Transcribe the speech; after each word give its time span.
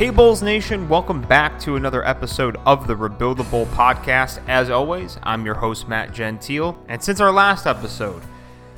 Hey, 0.00 0.08
Bulls 0.08 0.42
Nation, 0.42 0.88
welcome 0.88 1.20
back 1.20 1.60
to 1.60 1.76
another 1.76 2.02
episode 2.08 2.56
of 2.64 2.86
the 2.86 2.96
Rebuild 2.96 3.36
the 3.36 3.44
Bull 3.44 3.66
podcast. 3.66 4.40
As 4.48 4.70
always, 4.70 5.18
I'm 5.22 5.44
your 5.44 5.56
host, 5.56 5.88
Matt 5.88 6.14
Gentile. 6.14 6.82
And 6.88 7.04
since 7.04 7.20
our 7.20 7.30
last 7.30 7.66
episode, 7.66 8.22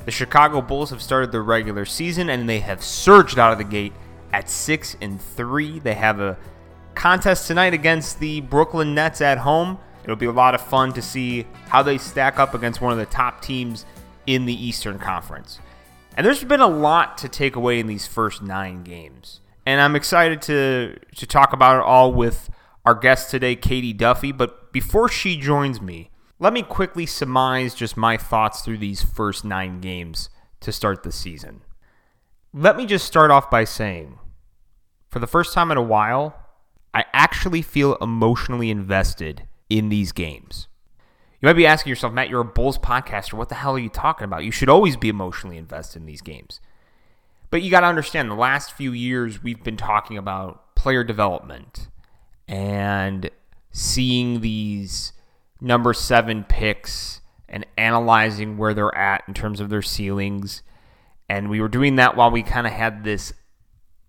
the 0.03 0.11
Chicago 0.11 0.61
Bulls 0.61 0.89
have 0.89 1.01
started 1.01 1.31
their 1.31 1.41
regular 1.41 1.85
season 1.85 2.29
and 2.29 2.49
they 2.49 2.59
have 2.59 2.83
surged 2.83 3.39
out 3.39 3.53
of 3.53 3.57
the 3.57 3.63
gate 3.63 3.93
at 4.33 4.49
6 4.49 4.97
and 4.99 5.21
3. 5.21 5.79
They 5.79 5.93
have 5.93 6.19
a 6.19 6.37
contest 6.93 7.47
tonight 7.47 7.73
against 7.73 8.19
the 8.19 8.41
Brooklyn 8.41 8.93
Nets 8.93 9.21
at 9.21 9.37
home. 9.37 9.79
It'll 10.03 10.17
be 10.17 10.25
a 10.25 10.31
lot 10.33 10.55
of 10.55 10.59
fun 10.59 10.91
to 10.91 11.01
see 11.01 11.47
how 11.69 11.83
they 11.83 11.99
stack 11.99 12.37
up 12.37 12.53
against 12.53 12.81
one 12.81 12.91
of 12.91 12.99
the 12.99 13.05
top 13.05 13.41
teams 13.41 13.85
in 14.27 14.45
the 14.45 14.53
Eastern 14.53 14.99
Conference. 14.99 15.61
And 16.17 16.25
there's 16.25 16.43
been 16.43 16.59
a 16.59 16.67
lot 16.67 17.17
to 17.19 17.29
take 17.29 17.55
away 17.55 17.79
in 17.79 17.87
these 17.87 18.05
first 18.05 18.41
nine 18.41 18.83
games 18.83 19.39
and 19.65 19.81
I'm 19.81 19.95
excited 19.95 20.41
to 20.43 20.97
to 21.15 21.25
talk 21.25 21.53
about 21.53 21.77
it 21.77 21.83
all 21.83 22.13
with 22.13 22.49
our 22.85 22.95
guest 22.95 23.31
today, 23.31 23.55
Katy 23.55 23.93
Duffy. 23.93 24.31
But 24.31 24.71
before 24.73 25.07
she 25.07 25.37
joins 25.37 25.81
me, 25.81 26.11
let 26.39 26.53
me 26.53 26.63
quickly 26.63 27.05
surmise 27.05 27.75
just 27.75 27.95
my 27.95 28.17
thoughts 28.17 28.61
through 28.61 28.79
these 28.79 29.01
first 29.01 29.45
nine 29.45 29.79
games 29.79 30.29
to 30.61 30.71
start 30.71 31.03
the 31.03 31.11
season. 31.11 31.61
Let 32.53 32.77
me 32.77 32.85
just 32.85 33.05
start 33.05 33.31
off 33.31 33.49
by 33.49 33.63
saying, 33.63 34.19
for 35.09 35.19
the 35.19 35.27
first 35.27 35.53
time 35.53 35.71
in 35.71 35.77
a 35.77 35.81
while, 35.81 36.35
I 36.93 37.05
actually 37.13 37.61
feel 37.61 37.95
emotionally 38.01 38.69
invested 38.69 39.47
in 39.69 39.89
these 39.89 40.11
games. 40.11 40.67
You 41.41 41.47
might 41.47 41.53
be 41.53 41.65
asking 41.65 41.89
yourself, 41.89 42.13
Matt, 42.13 42.29
you're 42.29 42.41
a 42.41 42.45
Bulls 42.45 42.77
podcaster. 42.77 43.33
What 43.33 43.49
the 43.49 43.55
hell 43.55 43.75
are 43.75 43.79
you 43.79 43.89
talking 43.89 44.25
about? 44.25 44.43
You 44.43 44.51
should 44.51 44.69
always 44.69 44.95
be 44.95 45.09
emotionally 45.09 45.57
invested 45.57 46.01
in 46.01 46.05
these 46.05 46.21
games. 46.21 46.61
But 47.53 47.61
you 47.61 47.69
got 47.69 47.81
to 47.81 47.85
understand 47.85 48.31
the 48.31 48.35
last 48.35 48.71
few 48.71 48.93
years 48.93 49.43
we've 49.43 49.63
been 49.63 49.77
talking 49.77 50.17
about 50.17 50.73
player 50.73 51.03
development 51.03 51.87
and 52.47 53.29
seeing 53.69 54.41
these 54.41 55.13
number 55.61 55.93
seven 55.93 56.45
picks 56.45 57.21
and 57.47 57.63
analyzing 57.77 58.57
where 58.57 58.73
they're 58.73 58.97
at 58.97 59.21
in 59.27 59.35
terms 59.35 59.59
of 59.59 59.69
their 59.69 59.83
ceilings. 59.83 60.63
And 61.29 61.47
we 61.47 61.61
were 61.61 61.67
doing 61.67 61.95
that 61.97 62.15
while 62.15 62.31
we 62.31 62.41
kind 62.41 62.65
of 62.65 62.73
had 62.73 63.03
this 63.03 63.33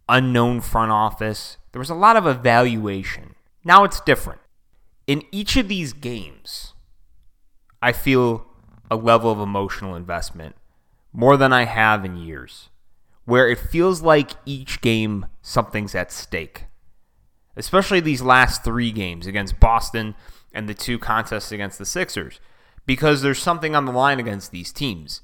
unknown 0.09 0.63
front 0.63 0.93
office. 0.93 1.59
There 1.73 1.81
was 1.81 1.91
a 1.91 1.95
lot 1.95 2.17
of 2.17 2.27
evaluation. 2.27 3.35
Now 3.63 3.85
it's 3.85 4.01
different. 4.01 4.41
In 5.07 5.23
each 5.31 5.59
of 5.59 5.69
these 5.69 5.93
games, 5.93 6.73
I 7.83 7.93
feel 7.93 8.47
a 8.91 8.97
level 8.97 9.31
of 9.31 9.39
emotional 9.39 9.97
investment 9.97 10.57
more 11.13 11.37
than 11.37 11.53
I 11.53 11.67
have 11.67 12.07
in 12.07 12.17
years 12.17 12.71
where 13.25 13.49
it 13.49 13.59
feels 13.59 14.03
like 14.03 14.33
each 14.45 14.81
game 14.81 15.27
something's 15.43 15.95
at 15.95 16.13
stake. 16.13 16.67
Especially 17.57 18.01
these 18.01 18.23
last 18.23 18.65
three 18.65 18.91
games 18.91 19.27
against 19.27 19.61
Boston 19.61 20.15
and 20.53 20.69
the 20.69 20.75
two 20.75 20.99
contests 20.99 21.53
against 21.53 21.79
the 21.79 21.87
Sixers, 21.87 22.41
because 22.87 23.23
there's 23.23 23.41
something 23.41 23.75
on 23.75 23.85
the 23.85 23.93
line 23.93 24.21
against 24.21 24.51
these 24.51 24.73
teams. 24.73 25.21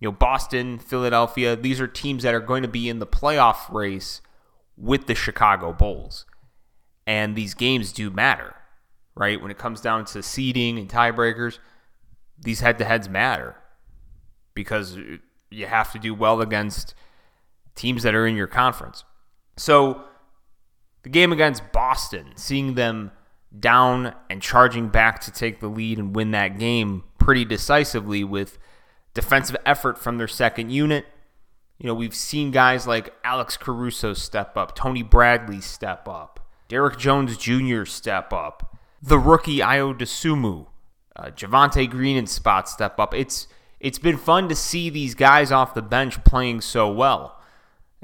You 0.00 0.08
know, 0.08 0.12
Boston, 0.12 0.78
Philadelphia, 0.78 1.56
these 1.56 1.80
are 1.80 1.86
teams 1.86 2.22
that 2.22 2.34
are 2.34 2.40
going 2.40 2.62
to 2.62 2.68
be 2.68 2.88
in 2.88 2.98
the 2.98 3.06
playoff 3.06 3.72
race 3.72 4.20
with 4.76 5.06
the 5.06 5.14
Chicago 5.14 5.72
Bulls. 5.72 6.26
And 7.06 7.36
these 7.36 7.54
games 7.54 7.92
do 7.92 8.10
matter, 8.10 8.54
right? 9.14 9.40
When 9.40 9.50
it 9.50 9.58
comes 9.58 9.80
down 9.80 10.04
to 10.06 10.22
seeding 10.22 10.78
and 10.78 10.88
tiebreakers, 10.88 11.58
these 12.38 12.60
head 12.60 12.78
to 12.78 12.84
heads 12.84 13.08
matter 13.08 13.56
because 14.54 14.98
you 15.50 15.66
have 15.66 15.92
to 15.92 15.98
do 15.98 16.14
well 16.14 16.40
against 16.40 16.94
teams 17.74 18.02
that 18.02 18.14
are 18.14 18.26
in 18.26 18.36
your 18.36 18.46
conference. 18.46 19.04
So 19.56 20.04
the 21.02 21.08
game 21.08 21.32
against 21.32 21.72
Boston, 21.72 22.32
seeing 22.36 22.74
them 22.74 23.12
down 23.58 24.14
and 24.28 24.42
charging 24.42 24.88
back 24.88 25.20
to 25.20 25.30
take 25.30 25.60
the 25.60 25.68
lead 25.68 25.98
and 25.98 26.14
win 26.14 26.32
that 26.32 26.58
game 26.58 27.04
pretty 27.18 27.44
decisively 27.44 28.24
with 28.24 28.58
defensive 29.12 29.56
effort 29.64 29.98
from 29.98 30.18
their 30.18 30.28
second 30.28 30.70
unit. 30.70 31.06
You 31.78 31.86
know, 31.86 31.94
we've 31.94 32.14
seen 32.14 32.50
guys 32.50 32.86
like 32.86 33.14
Alex 33.22 33.56
Caruso 33.56 34.14
step 34.14 34.56
up, 34.56 34.74
Tony 34.74 35.02
Bradley 35.02 35.60
step 35.60 36.08
up, 36.08 36.40
Derrick 36.68 36.98
Jones 36.98 37.36
Jr. 37.36 37.84
step 37.84 38.32
up, 38.32 38.76
the 39.02 39.18
rookie 39.18 39.58
Ayo 39.58 39.96
Dosunmu, 39.96 40.66
uh, 41.16 41.24
Javonte 41.26 41.88
Green 41.88 42.16
in 42.16 42.26
spot 42.26 42.68
step 42.68 42.98
up. 42.98 43.14
It's 43.14 43.46
it's 43.80 43.98
been 43.98 44.16
fun 44.16 44.48
to 44.48 44.54
see 44.54 44.88
these 44.88 45.14
guys 45.14 45.52
off 45.52 45.74
the 45.74 45.82
bench 45.82 46.24
playing 46.24 46.62
so 46.62 46.90
well 46.90 47.38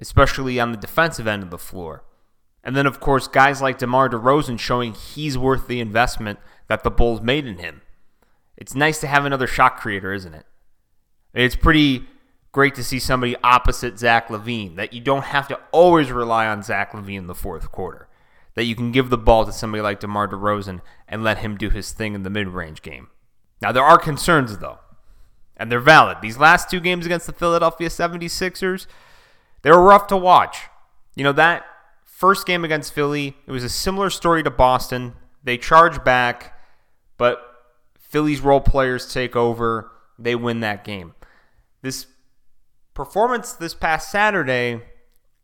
especially 0.01 0.59
on 0.59 0.73
the 0.73 0.79
defensive 0.79 1.27
end 1.27 1.43
of 1.43 1.51
the 1.51 1.59
floor. 1.59 2.05
And 2.63 2.77
then, 2.77 2.87
of 2.87 3.01
course, 3.01 3.29
guys 3.29 3.63
like 3.63 3.79
DeMar 3.79 4.09
DeRozan 4.09 4.59
showing 4.59 4.93
he's 4.93 5.39
worth 5.39 5.67
the 5.67 5.81
investment 5.81 6.39
that 6.69 6.85
the 6.85 6.91
Bulls 6.91 7.21
made 7.21 7.47
in 7.47 7.59
him. 7.59 7.83
It's 8.57 8.75
nice 8.75 9.01
to 9.01 9.07
have 9.07 9.25
another 9.25 9.47
shot 9.47 9.79
creator, 9.79 10.13
isn't 10.13 10.35
it? 10.35 10.45
It's 11.33 11.57
pretty 11.57 12.07
great 12.53 12.75
to 12.75 12.85
see 12.85 12.99
somebody 12.99 13.37
opposite 13.43 13.99
Zach 13.99 14.29
LaVine, 14.29 14.77
that 14.77 14.93
you 14.93 15.01
don't 15.01 15.25
have 15.25 15.49
to 15.49 15.59
always 15.73 16.11
rely 16.11 16.47
on 16.47 16.63
Zach 16.63 16.93
LaVine 16.93 17.19
in 17.19 17.27
the 17.27 17.35
fourth 17.35 17.71
quarter, 17.71 18.09
that 18.55 18.65
you 18.65 18.75
can 18.75 18.93
give 18.93 19.09
the 19.09 19.19
ball 19.19 19.47
to 19.47 19.53
somebody 19.53 19.81
like 19.81 20.01
DeMar 20.01 20.29
DeRozan 20.29 20.81
and 21.09 21.23
let 21.23 21.39
him 21.39 21.57
do 21.57 21.71
his 21.71 21.93
thing 21.93 22.15
in 22.15 22.25
the 22.25 22.31
mid 22.31 22.49
range 22.49 22.83
game. 22.83 23.09
Now, 23.63 23.73
there 23.73 23.85
are 23.85 23.99
concerns, 23.99 24.59
though, 24.59 24.79
and 25.57 25.71
they're 25.71 25.81
valid. 25.81 26.19
These 26.21 26.39
last 26.39 26.69
two 26.69 26.81
games 26.81 27.07
against 27.07 27.27
the 27.27 27.33
Philadelphia 27.33 27.89
76ers, 27.89 28.87
they 29.63 29.71
were 29.71 29.83
rough 29.83 30.07
to 30.09 30.17
watch. 30.17 30.63
You 31.15 31.25
know, 31.25 31.33
that 31.33 31.65
first 32.05 32.47
game 32.47 32.65
against 32.65 32.93
Philly, 32.93 33.37
it 33.47 33.51
was 33.53 33.65
a 33.65 33.69
similar 33.69 34.11
story 34.11 34.43
to 34.43 34.51
Boston. 34.51 35.15
They 35.43 35.59
charge 35.59 36.05
back, 36.05 36.59
but 37.17 37.41
Philly's 37.99 38.41
role 38.41 38.61
players 38.61 39.13
take 39.13 39.37
over. 39.37 39.91
They 40.19 40.35
win 40.35 40.61
that 40.61 40.85
game. 40.85 41.15
This 41.83 42.07
performance 42.95 43.53
this 43.53 43.75
past 43.75 44.11
Saturday, 44.11 44.83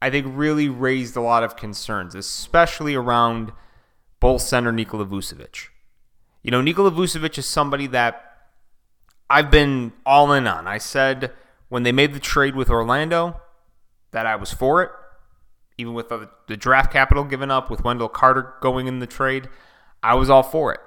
I 0.02 0.10
think, 0.10 0.26
really 0.28 0.68
raised 0.68 1.16
a 1.16 1.20
lot 1.20 1.42
of 1.42 1.56
concerns, 1.56 2.14
especially 2.14 2.94
around 2.94 3.52
Bull 4.20 4.38
center 4.38 4.72
Nikola 4.72 5.06
Vucevic. 5.06 5.68
You 6.42 6.50
know, 6.50 6.60
Nikola 6.60 6.90
Vucevic 6.90 7.38
is 7.38 7.46
somebody 7.46 7.86
that 7.88 8.22
I've 9.28 9.50
been 9.50 9.92
all 10.04 10.32
in 10.32 10.46
on. 10.46 10.66
I 10.66 10.78
said 10.78 11.32
when 11.68 11.82
they 11.82 11.92
made 11.92 12.12
the 12.12 12.20
trade 12.20 12.54
with 12.54 12.70
Orlando, 12.70 13.40
that 14.16 14.24
I 14.24 14.34
was 14.34 14.50
for 14.50 14.82
it, 14.82 14.90
even 15.76 15.92
with 15.92 16.08
the, 16.08 16.56
draft 16.56 16.90
capital 16.90 17.22
given 17.22 17.50
up, 17.50 17.70
with 17.70 17.84
Wendell 17.84 18.08
Carter 18.08 18.54
going 18.62 18.86
in 18.86 18.98
the 18.98 19.06
trade. 19.06 19.46
I 20.02 20.14
was 20.14 20.30
all 20.30 20.42
for 20.42 20.72
it. 20.72 20.80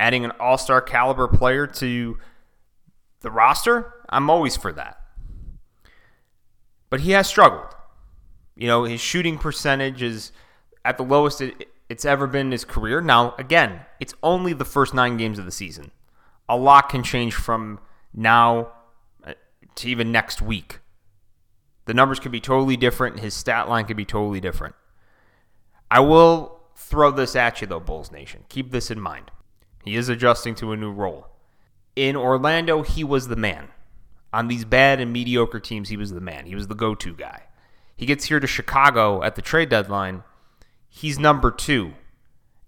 Adding 0.00 0.24
an 0.24 0.32
all 0.40 0.58
star 0.58 0.82
caliber 0.82 1.28
player 1.28 1.68
to 1.68 2.18
the 3.20 3.30
roster, 3.30 3.94
I'm 4.08 4.28
always 4.28 4.56
for 4.56 4.72
that. 4.72 4.98
But 6.88 7.02
he 7.02 7.12
has 7.12 7.28
struggled. 7.28 7.72
You 8.56 8.66
know, 8.66 8.82
his 8.82 9.00
shooting 9.00 9.38
percentage 9.38 10.02
is 10.02 10.32
at 10.84 10.96
the 10.96 11.04
lowest 11.04 11.40
it, 11.40 11.68
it's 11.88 12.04
ever 12.04 12.26
been 12.26 12.46
in 12.46 12.52
his 12.52 12.64
career. 12.64 13.00
Now, 13.00 13.36
again, 13.38 13.82
it's 14.00 14.14
only 14.24 14.54
the 14.54 14.64
first 14.64 14.92
nine 14.92 15.16
games 15.18 15.38
of 15.38 15.44
the 15.44 15.52
season. 15.52 15.92
A 16.48 16.56
lot 16.56 16.88
can 16.88 17.04
change 17.04 17.32
from 17.32 17.78
now 18.12 18.72
uh, 19.24 19.34
to 19.76 19.88
even 19.88 20.10
next 20.10 20.42
week. 20.42 20.80
The 21.90 21.94
numbers 21.94 22.20
could 22.20 22.30
be 22.30 22.38
totally 22.38 22.76
different. 22.76 23.18
His 23.18 23.34
stat 23.34 23.68
line 23.68 23.84
could 23.84 23.96
be 23.96 24.04
totally 24.04 24.40
different. 24.40 24.76
I 25.90 25.98
will 25.98 26.60
throw 26.76 27.10
this 27.10 27.34
at 27.34 27.60
you, 27.60 27.66
though, 27.66 27.80
Bulls 27.80 28.12
Nation. 28.12 28.44
Keep 28.48 28.70
this 28.70 28.92
in 28.92 29.00
mind. 29.00 29.32
He 29.84 29.96
is 29.96 30.08
adjusting 30.08 30.54
to 30.54 30.70
a 30.70 30.76
new 30.76 30.92
role. 30.92 31.26
In 31.96 32.14
Orlando, 32.14 32.82
he 32.82 33.02
was 33.02 33.26
the 33.26 33.34
man. 33.34 33.70
On 34.32 34.46
these 34.46 34.64
bad 34.64 35.00
and 35.00 35.12
mediocre 35.12 35.58
teams, 35.58 35.88
he 35.88 35.96
was 35.96 36.12
the 36.12 36.20
man. 36.20 36.46
He 36.46 36.54
was 36.54 36.68
the 36.68 36.76
go 36.76 36.94
to 36.94 37.12
guy. 37.12 37.46
He 37.96 38.06
gets 38.06 38.26
here 38.26 38.38
to 38.38 38.46
Chicago 38.46 39.24
at 39.24 39.34
the 39.34 39.42
trade 39.42 39.70
deadline. 39.70 40.22
He's 40.88 41.18
number 41.18 41.50
two. 41.50 41.94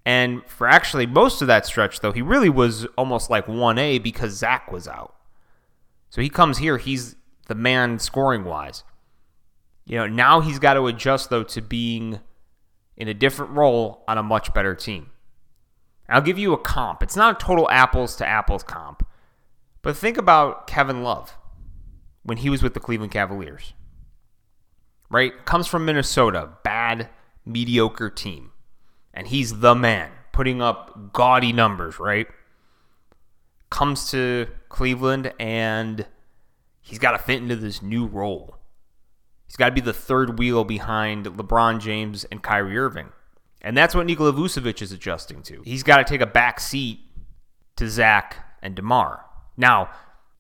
And 0.05 0.45
for 0.49 0.67
actually 0.67 1.07
most 1.07 1.43
of 1.43 1.47
that 1.47 1.65
stretch, 1.65 2.01
though, 2.01 2.11
he 2.11 2.23
really 2.23 2.51
was 2.51 2.87
almost 2.99 3.31
like 3.31 3.47
1A 3.47 4.03
because 4.03 4.33
Zach 4.33 4.73
was 4.73 4.89
out. 4.89 5.15
So 6.11 6.21
he 6.21 6.29
comes 6.29 6.59
here, 6.59 6.77
he's 6.77 7.15
the 7.47 7.55
man 7.55 8.01
scoring 8.01 8.43
wise. 8.43 8.83
You 9.93 9.99
know, 9.99 10.07
now 10.07 10.41
he's 10.41 10.59
got 10.59 10.73
to 10.73 10.87
adjust, 10.87 11.29
though, 11.29 11.43
to 11.43 11.61
being 11.61 12.21
in 12.97 13.09
a 13.09 13.13
different 13.13 13.53
role 13.53 14.03
on 14.09 14.17
a 14.17 14.23
much 14.23 14.55
better 14.55 14.75
team. 14.75 15.11
I'll 16.09 16.23
give 16.23 16.39
you 16.39 16.55
a 16.55 16.59
comp. 16.59 17.03
It's 17.03 17.15
not 17.15 17.37
a 17.37 17.45
total 17.45 17.69
apples 17.69 18.17
to 18.17 18.27
apples 18.27 18.63
comp, 18.63 19.07
but 19.83 19.95
think 19.95 20.17
about 20.17 20.67
Kevin 20.67 21.03
Love 21.03 21.37
when 22.23 22.39
he 22.39 22.49
was 22.49 22.63
with 22.63 22.73
the 22.73 22.81
Cleveland 22.81 23.13
Cavaliers. 23.13 23.75
Right? 25.11 25.45
Comes 25.45 25.67
from 25.67 25.85
Minnesota, 25.85 26.49
bad, 26.65 27.11
mediocre 27.45 28.09
team. 28.09 28.53
And 29.13 29.27
he's 29.27 29.59
the 29.59 29.75
man, 29.75 30.11
putting 30.33 30.63
up 30.63 31.13
gaudy 31.13 31.53
numbers, 31.53 31.99
right? 31.99 32.29
Comes 33.69 34.11
to 34.13 34.47
Cleveland 34.71 35.35
and 35.39 36.07
he's 36.81 36.99
got 36.99 37.13
to 37.13 37.19
fit 37.19 37.43
into 37.43 37.57
this 37.57 37.83
new 37.83 38.07
role. 38.07 38.57
He's 39.53 39.59
got 39.59 39.67
to 39.67 39.75
be 39.75 39.83
the 39.83 39.93
third 39.93 40.39
wheel 40.39 40.65
behind 40.65 41.27
LeBron 41.27 41.79
James 41.79 42.25
and 42.25 42.43
Kyrie 42.43 42.79
Irving. 42.79 43.11
And 43.61 43.77
that's 43.77 43.95
what 43.95 44.07
Nikola 44.07 44.33
Vucevic 44.33 44.81
is 44.81 44.93
adjusting 44.93 45.43
to. 45.43 45.61
He's 45.67 45.83
got 45.83 45.99
to 45.99 46.05
take 46.05 46.23
a 46.23 46.27
back 46.27 46.59
seat 46.59 47.01
to 47.77 47.87
Zach 47.87 48.47
and 48.63 48.75
DeMar. 48.75 49.27
Now, 49.59 49.91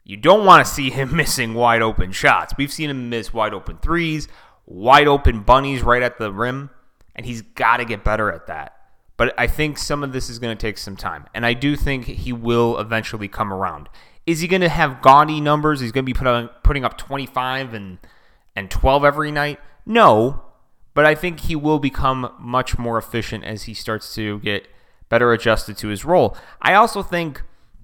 you 0.02 0.16
don't 0.16 0.46
want 0.46 0.64
to 0.64 0.72
see 0.72 0.88
him 0.88 1.14
missing 1.16 1.52
wide 1.52 1.82
open 1.82 2.12
shots. 2.12 2.54
We've 2.56 2.72
seen 2.72 2.88
him 2.88 3.10
miss 3.10 3.34
wide 3.34 3.52
open 3.52 3.76
threes, 3.76 4.28
wide 4.64 5.08
open 5.08 5.40
bunnies 5.40 5.82
right 5.82 6.02
at 6.02 6.16
the 6.16 6.32
rim, 6.32 6.70
and 7.14 7.26
he's 7.26 7.42
got 7.42 7.76
to 7.76 7.84
get 7.84 8.04
better 8.04 8.32
at 8.32 8.46
that. 8.46 8.74
But 9.18 9.34
I 9.36 9.46
think 9.46 9.76
some 9.76 10.02
of 10.02 10.14
this 10.14 10.30
is 10.30 10.38
going 10.38 10.56
to 10.56 10.60
take 10.60 10.78
some 10.78 10.96
time, 10.96 11.26
and 11.34 11.44
I 11.44 11.52
do 11.52 11.76
think 11.76 12.06
he 12.06 12.32
will 12.32 12.78
eventually 12.78 13.28
come 13.28 13.52
around. 13.52 13.90
Is 14.24 14.40
he 14.40 14.48
going 14.48 14.62
to 14.62 14.70
have 14.70 15.02
gaudy 15.02 15.38
numbers? 15.38 15.80
He's 15.80 15.92
going 15.92 16.06
to 16.06 16.10
be 16.10 16.18
put 16.18 16.26
on, 16.26 16.48
putting 16.62 16.86
up 16.86 16.96
25 16.96 17.74
and 17.74 17.98
and 18.54 18.70
12 18.70 19.04
every 19.04 19.30
night? 19.30 19.58
No, 19.84 20.42
but 20.94 21.04
I 21.04 21.14
think 21.14 21.40
he 21.40 21.56
will 21.56 21.78
become 21.78 22.32
much 22.38 22.78
more 22.78 22.98
efficient 22.98 23.44
as 23.44 23.64
he 23.64 23.74
starts 23.74 24.14
to 24.14 24.40
get 24.40 24.68
better 25.08 25.32
adjusted 25.32 25.76
to 25.78 25.88
his 25.88 26.04
role. 26.04 26.36
I 26.60 26.74
also 26.74 27.02
think, 27.02 27.42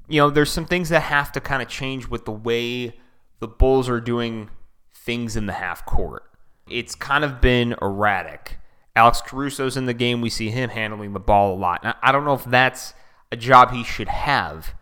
you 0.09 0.21
know, 0.21 0.31
there's 0.31 0.53
some 0.53 0.67
things 0.67 0.89
that 0.89 1.01
have 1.03 1.33
to 1.33 1.41
kind 1.41 1.63
of 1.63 1.69
change 1.69 2.09
with 2.09 2.25
the 2.25 2.33
way 2.33 2.99
the 3.41 3.49
Bulls 3.49 3.89
are 3.89 4.01
doing 4.01 4.51
things 4.95 5.37
in 5.37 5.47
the 5.47 5.53
half 5.55 5.87
court. 5.87 6.25
It's 6.69 6.95
kind 6.95 7.25
of 7.25 7.41
been 7.41 7.75
erratic. 7.81 8.59
Alex 8.95 9.23
Caruso's 9.23 9.77
in 9.77 9.87
the 9.87 9.95
game. 9.95 10.21
We 10.21 10.31
see 10.31 10.51
him 10.51 10.71
handling 10.71 11.13
the 11.13 11.21
ball 11.21 11.55
a 11.55 11.57
lot. 11.57 11.99
I 12.03 12.13
don't 12.13 12.25
know 12.25 12.35
if 12.35 12.45
that's 12.45 12.95
a 13.31 13.37
job 13.37 13.73
he 13.73 13.85
should 13.85 14.09
have. 14.09 14.75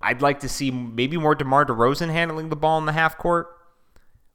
I'd 0.00 0.22
like 0.22 0.40
to 0.40 0.48
see 0.48 0.70
maybe 0.70 1.16
more 1.18 1.34
DeMar 1.34 1.66
DeRozan 1.66 2.10
handling 2.10 2.48
the 2.48 2.56
ball 2.56 2.78
in 2.78 2.86
the 2.86 2.92
half 2.92 3.18
court. 3.18 3.48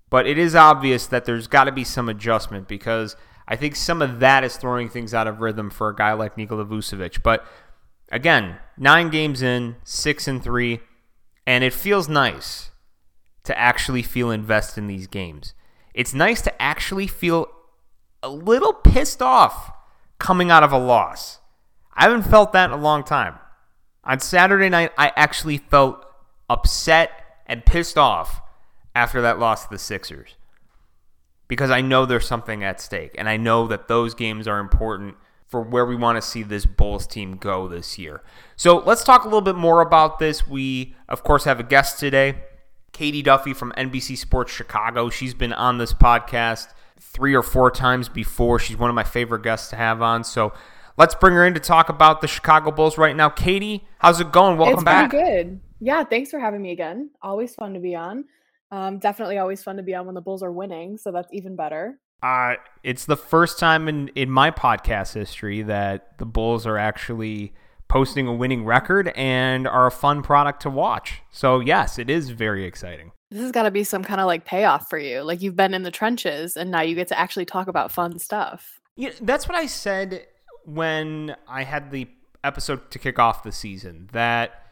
But 0.10 0.28
it 0.28 0.38
is 0.38 0.56
obvious 0.56 1.08
that 1.08 1.26
there's 1.26 1.48
got 1.48 1.66
to 1.66 1.72
be 1.72 1.84
some 1.84 2.10
adjustment 2.10 2.68
because 2.68 3.16
I 3.48 3.56
think 3.56 3.76
some 3.76 4.02
of 4.02 4.20
that 4.20 4.44
is 4.44 4.58
throwing 4.58 4.90
things 4.90 5.14
out 5.14 5.28
of 5.28 5.42
rhythm 5.42 5.70
for 5.70 5.90
a 5.90 5.96
guy 5.96 6.14
like 6.14 6.38
Nikola 6.38 6.66
Vucevic. 6.66 7.22
But 7.24 7.46
again, 8.12 8.58
nine 8.78 9.10
games 9.10 9.42
in, 9.42 9.78
six 9.84 10.28
and 10.28 10.44
three, 10.44 10.80
and 11.46 11.64
it 11.64 11.74
feels 11.74 12.08
nice 12.08 12.72
to 13.44 13.58
actually 13.58 14.02
feel 14.02 14.32
invested 14.32 14.80
in 14.80 14.88
these 14.88 15.08
games. 15.08 15.54
It's 15.94 16.14
nice 16.14 16.42
to 16.42 16.62
actually 16.62 17.08
feel 17.08 17.48
a 18.22 18.30
little 18.30 18.74
pissed 18.74 19.22
off 19.22 19.72
coming 20.20 20.50
out 20.50 20.64
of 20.64 20.72
a 20.72 20.78
loss. 20.78 21.40
I 21.94 22.04
haven't 22.04 22.24
felt 22.24 22.52
that 22.54 22.66
in 22.72 22.78
a 22.78 22.82
long 22.82 23.04
time. 23.04 23.36
On 24.04 24.20
Saturday 24.20 24.70
night, 24.70 24.92
I 24.98 25.12
actually 25.16 25.58
felt 25.58 26.06
upset 26.50 27.12
and 27.46 27.66
pissed 27.66 27.98
off 27.98 28.42
after 28.96 29.22
that 29.22 29.38
loss 29.38 29.66
to 29.66 29.70
the 29.70 29.78
Sixers 29.78 30.36
because 31.48 31.70
I 31.70 31.82
know 31.82 32.06
there's 32.06 32.28
something 32.28 32.64
at 32.64 32.82
stake. 32.82 33.16
And 33.18 33.30
I 33.30 33.38
know 33.38 33.68
that 33.68 33.88
those 33.88 34.14
games 34.14 34.48
are 34.48 34.60
important 34.60 35.16
for 35.48 35.62
where 35.62 35.86
we 35.86 35.96
want 35.96 36.18
to 36.18 36.22
see 36.22 36.44
this 36.44 36.66
Bulls 36.66 37.06
team 37.06 37.38
go 37.38 37.68
this 37.68 38.00
year. 38.00 38.24
So 38.56 38.78
let's 38.78 39.04
talk 39.04 39.24
a 39.24 39.28
little 39.28 39.42
bit 39.42 39.56
more 39.56 39.82
about 39.82 40.18
this. 40.20 40.48
We, 40.48 40.96
of 41.08 41.24
course, 41.24 41.44
have 41.44 41.60
a 41.60 41.64
guest 41.64 42.00
today, 42.00 42.36
Katy 42.94 43.22
Duffy 43.22 43.54
from 43.54 43.72
NBC 43.78 44.18
Sports 44.18 44.52
Chicago. 44.52 45.10
She's 45.10 45.34
been 45.34 45.54
on 45.54 45.78
this 45.78 45.94
podcast 45.94 46.74
three 47.00 47.36
or 47.36 47.44
four 47.44 47.70
times 47.70 48.10
before. 48.10 48.58
She's 48.58 48.78
one 48.78 48.90
of 48.90 48.96
my 48.96 49.04
favorite 49.04 49.44
guests 49.44 49.70
to 49.70 49.76
have 49.76 50.02
on. 50.02 50.24
So 50.24 50.52
let's 50.98 51.14
bring 51.14 51.36
her 51.36 51.46
in 51.46 51.54
to 51.54 51.60
talk 51.60 51.90
about 51.90 52.22
the 52.22 52.28
Chicago 52.28 52.72
Bulls 52.72 52.98
right 52.98 53.16
now. 53.16 53.30
Katy, 53.30 53.86
how's 54.00 54.20
it 54.20 54.32
going? 54.32 54.58
Welcome 54.58 54.80
it's 54.80 54.84
back. 54.84 55.12
Good. 55.12 55.60
Yeah, 55.80 56.04
thanks 56.06 56.32
for 56.32 56.40
having 56.40 56.62
me 56.62 56.72
again. 56.72 57.12
Always 57.22 57.54
fun 57.54 57.76
to 57.76 57.80
be 57.80 57.96
on. 57.96 58.26
Um, 58.72 59.00
definitely 59.00 59.38
always 59.38 59.64
fun 59.64 59.78
to 59.78 59.84
be 59.84 59.94
on 59.94 60.06
when 60.06 60.16
the 60.16 60.22
Bulls 60.22 60.44
are 60.44 60.52
winning, 60.52 60.98
so 60.98 61.12
that's 61.12 61.32
even 61.32 61.56
better. 61.56 62.00
Uh, 62.24 62.56
it's 62.84 63.06
the 63.06 63.18
first 63.18 63.60
time 63.60 63.88
in, 63.88 64.08
in 64.10 64.30
my 64.30 64.52
podcast 64.52 65.14
history 65.14 65.62
that 65.64 66.18
the 66.18 66.26
Bulls 66.26 66.66
are 66.66 66.78
actually 66.78 67.54
posting 67.88 68.28
a 68.28 68.34
winning 68.34 68.66
record 68.66 69.10
and 69.16 69.68
are 69.68 69.86
a 69.86 69.92
fun 69.92 70.24
product 70.24 70.62
to 70.64 70.70
watch. 70.70 71.22
So, 71.32 71.60
yes, 71.60 72.00
it 72.00 72.10
is 72.10 72.32
very 72.32 72.66
exciting. 72.66 73.12
This 73.30 73.42
has 73.42 73.52
got 73.52 73.64
to 73.64 73.72
be 73.72 73.84
some 73.84 74.04
kind 74.04 74.22
of 74.22 74.28
like 74.28 74.46
payoff 74.46 74.90
for 74.90 74.98
you. 74.98 75.22
Like 75.22 75.42
you've 75.42 75.56
been 75.56 75.74
in 75.74 75.84
the 75.84 75.92
trenches 75.92 76.58
and 76.58 76.72
now 76.72 76.82
you 76.82 76.96
get 76.96 77.08
to 77.10 77.20
actually 77.20 77.46
talk 77.46 77.68
about 77.68 77.92
fun 77.92 78.18
stuff. 78.18 78.80
Yeah, 78.96 79.12
that's 79.22 79.48
what 79.48 79.58
I 79.58 79.66
said 79.66 80.26
when 80.64 81.36
I 81.48 81.64
had 81.64 81.92
the 81.92 82.08
episode 82.44 82.90
to 82.92 83.00
kick 83.00 83.20
off 83.20 83.44
the 83.44 83.52
season 83.52 84.10
that 84.14 84.65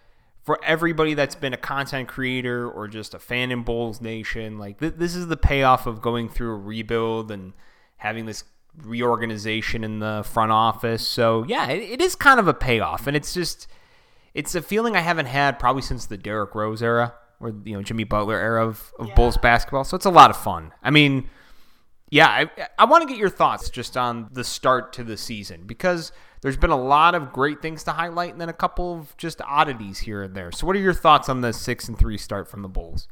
for 0.44 0.60
everybody 0.64 1.14
that's 1.14 1.36
been 1.36 1.54
a 1.54 1.58
content 1.58 2.08
creator 2.08 2.70
or 2.70 2.88
just 2.88 3.14
a 3.14 3.20
fan 3.20 3.52
in 3.52 3.64
Bulls 3.64 4.02
Nation, 4.02 4.58
like 4.58 4.80
th- 4.80 4.96
this 4.98 5.16
is 5.16 5.28
the 5.28 5.38
payoff 5.38 5.88
of 5.88 6.02
going 6.02 6.30
through 6.30 6.52
a 6.52 6.58
rebuild 6.58 7.32
and 7.32 7.54
having 7.98 8.26
this 8.26 8.44
reorganization 8.82 9.84
in 9.84 10.00
the 10.00 10.24
front 10.26 10.52
office. 10.52 11.08
So 11.08 11.46
yeah, 11.48 11.70
it, 11.70 11.82
it 11.84 12.02
is 12.02 12.16
kind 12.16 12.40
of 12.40 12.48
a 12.48 12.54
payoff, 12.54 13.08
and 13.08 13.16
it's 13.16 13.34
just 13.34 13.68
it's 14.34 14.54
a 14.54 14.62
feeling 14.62 14.96
I 14.96 15.02
haven't 15.02 15.28
had 15.28 15.60
probably 15.60 15.82
since 15.82 16.06
the 16.06 16.18
Derrick 16.18 16.54
Rose 16.56 16.84
era 16.84 17.14
or 17.40 17.54
you 17.64 17.74
know 17.74 17.82
Jimmy 17.82 18.04
Butler 18.04 18.38
era 18.38 18.68
of, 18.68 18.92
of 19.00 19.08
yeah. 19.08 19.16
Bulls 19.16 19.38
basketball. 19.38 19.86
So 19.86 19.96
it's 19.96 20.06
a 20.06 20.12
lot 20.12 20.30
of 20.30 20.38
fun. 20.38 20.74
I 20.84 20.92
mean, 20.92 21.30
yeah, 22.10 22.28
I, 22.28 22.50
I 22.78 22.86
want 22.86 23.04
to 23.04 23.08
get 23.08 23.18
your 23.18 23.30
thoughts 23.30 23.70
just 23.70 23.96
on 23.96 24.30
the 24.32 24.44
start 24.44 24.94
to 24.94 25.04
the 25.04 25.18
season 25.18 25.64
because 25.66 26.12
there's 26.44 26.58
been 26.58 26.70
a 26.70 26.78
lot 26.82 27.16
of 27.16 27.32
great 27.32 27.62
things 27.62 27.84
to 27.86 27.92
highlight 27.92 28.34
and 28.34 28.42
then 28.42 28.50
a 28.50 28.54
couple 28.54 28.94
of 28.94 29.16
just 29.18 29.42
oddities 29.42 29.98
here 29.98 30.22
and 30.24 30.36
there. 30.36 30.52
So 30.52 30.68
what 30.68 30.76
are 30.76 30.80
your 30.80 30.94
thoughts 30.94 31.30
on 31.30 31.40
the 31.40 31.54
6 31.54 31.88
and 31.88 31.98
3 31.98 32.18
start 32.18 32.50
from 32.50 32.62
the 32.62 32.68
Bulls? 32.68 33.08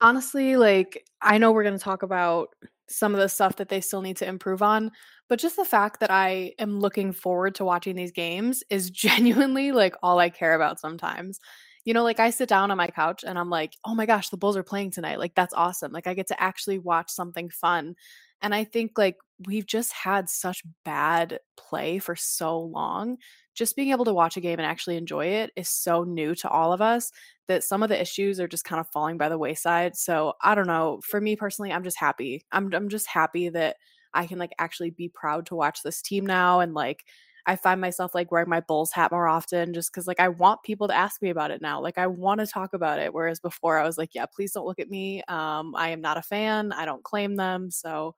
Honestly, 0.00 0.56
like 0.56 1.04
I 1.20 1.36
know 1.36 1.52
we're 1.52 1.64
going 1.64 1.78
to 1.78 1.84
talk 1.84 2.02
about 2.02 2.48
some 2.88 3.14
of 3.14 3.20
the 3.20 3.28
stuff 3.28 3.56
that 3.56 3.68
they 3.68 3.82
still 3.82 4.00
need 4.00 4.16
to 4.16 4.26
improve 4.26 4.62
on, 4.62 4.90
but 5.28 5.38
just 5.38 5.56
the 5.56 5.66
fact 5.66 6.00
that 6.00 6.10
I 6.10 6.54
am 6.58 6.80
looking 6.80 7.12
forward 7.12 7.54
to 7.56 7.64
watching 7.64 7.94
these 7.94 8.10
games 8.10 8.64
is 8.70 8.90
genuinely 8.90 9.70
like 9.72 9.94
all 10.02 10.18
I 10.18 10.30
care 10.30 10.54
about 10.54 10.80
sometimes. 10.80 11.40
You 11.84 11.92
know, 11.92 12.04
like 12.04 12.20
I 12.20 12.30
sit 12.30 12.48
down 12.48 12.70
on 12.70 12.78
my 12.78 12.86
couch 12.86 13.24
and 13.26 13.38
I'm 13.38 13.50
like, 13.50 13.76
"Oh 13.84 13.94
my 13.94 14.06
gosh, 14.06 14.30
the 14.30 14.36
Bulls 14.36 14.56
are 14.56 14.62
playing 14.62 14.92
tonight. 14.92 15.18
Like 15.18 15.34
that's 15.34 15.52
awesome. 15.52 15.90
Like 15.90 16.06
I 16.06 16.14
get 16.14 16.28
to 16.28 16.40
actually 16.40 16.78
watch 16.78 17.10
something 17.10 17.50
fun." 17.50 17.96
And 18.42 18.54
I 18.54 18.64
think 18.64 18.98
like 18.98 19.16
we've 19.46 19.66
just 19.66 19.92
had 19.92 20.28
such 20.28 20.62
bad 20.84 21.38
play 21.56 21.98
for 21.98 22.16
so 22.16 22.60
long. 22.60 23.18
Just 23.54 23.76
being 23.76 23.90
able 23.90 24.04
to 24.06 24.14
watch 24.14 24.36
a 24.36 24.40
game 24.40 24.58
and 24.58 24.66
actually 24.66 24.96
enjoy 24.96 25.26
it 25.26 25.50
is 25.56 25.68
so 25.68 26.04
new 26.04 26.34
to 26.36 26.48
all 26.48 26.72
of 26.72 26.80
us 26.80 27.12
that 27.48 27.64
some 27.64 27.82
of 27.82 27.88
the 27.88 28.00
issues 28.00 28.40
are 28.40 28.48
just 28.48 28.64
kind 28.64 28.80
of 28.80 28.88
falling 28.88 29.18
by 29.18 29.28
the 29.28 29.38
wayside. 29.38 29.96
So 29.96 30.34
I 30.42 30.54
don't 30.54 30.66
know. 30.66 31.00
For 31.04 31.20
me 31.20 31.36
personally, 31.36 31.72
I'm 31.72 31.84
just 31.84 31.98
happy. 31.98 32.44
I'm 32.52 32.72
I'm 32.72 32.88
just 32.88 33.06
happy 33.08 33.48
that 33.50 33.76
I 34.14 34.26
can 34.26 34.38
like 34.38 34.52
actually 34.58 34.90
be 34.90 35.08
proud 35.08 35.46
to 35.46 35.54
watch 35.56 35.82
this 35.82 36.02
team 36.02 36.24
now 36.26 36.60
and 36.60 36.74
like 36.74 37.04
I 37.44 37.56
find 37.56 37.80
myself 37.80 38.14
like 38.14 38.30
wearing 38.30 38.48
my 38.48 38.60
Bulls 38.60 38.92
hat 38.92 39.10
more 39.10 39.26
often 39.26 39.74
just 39.74 39.90
because 39.92 40.06
like 40.06 40.20
I 40.20 40.28
want 40.28 40.62
people 40.62 40.86
to 40.88 40.94
ask 40.94 41.20
me 41.20 41.30
about 41.30 41.50
it 41.50 41.60
now. 41.60 41.80
Like 41.80 41.98
I 41.98 42.06
want 42.06 42.40
to 42.40 42.46
talk 42.46 42.72
about 42.72 43.00
it. 43.00 43.12
Whereas 43.12 43.40
before 43.40 43.78
I 43.78 43.84
was 43.84 43.98
like, 43.98 44.14
yeah, 44.14 44.26
please 44.26 44.52
don't 44.52 44.66
look 44.66 44.78
at 44.78 44.88
me. 44.90 45.22
Um, 45.26 45.74
I 45.74 45.88
am 45.88 46.00
not 46.00 46.16
a 46.18 46.22
fan. 46.22 46.70
I 46.72 46.84
don't 46.84 47.02
claim 47.02 47.34
them. 47.36 47.70
So 47.72 48.14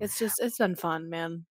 it's 0.00 0.18
just 0.18 0.40
it's 0.40 0.58
been 0.58 0.76
fun, 0.76 1.10
man. 1.10 1.44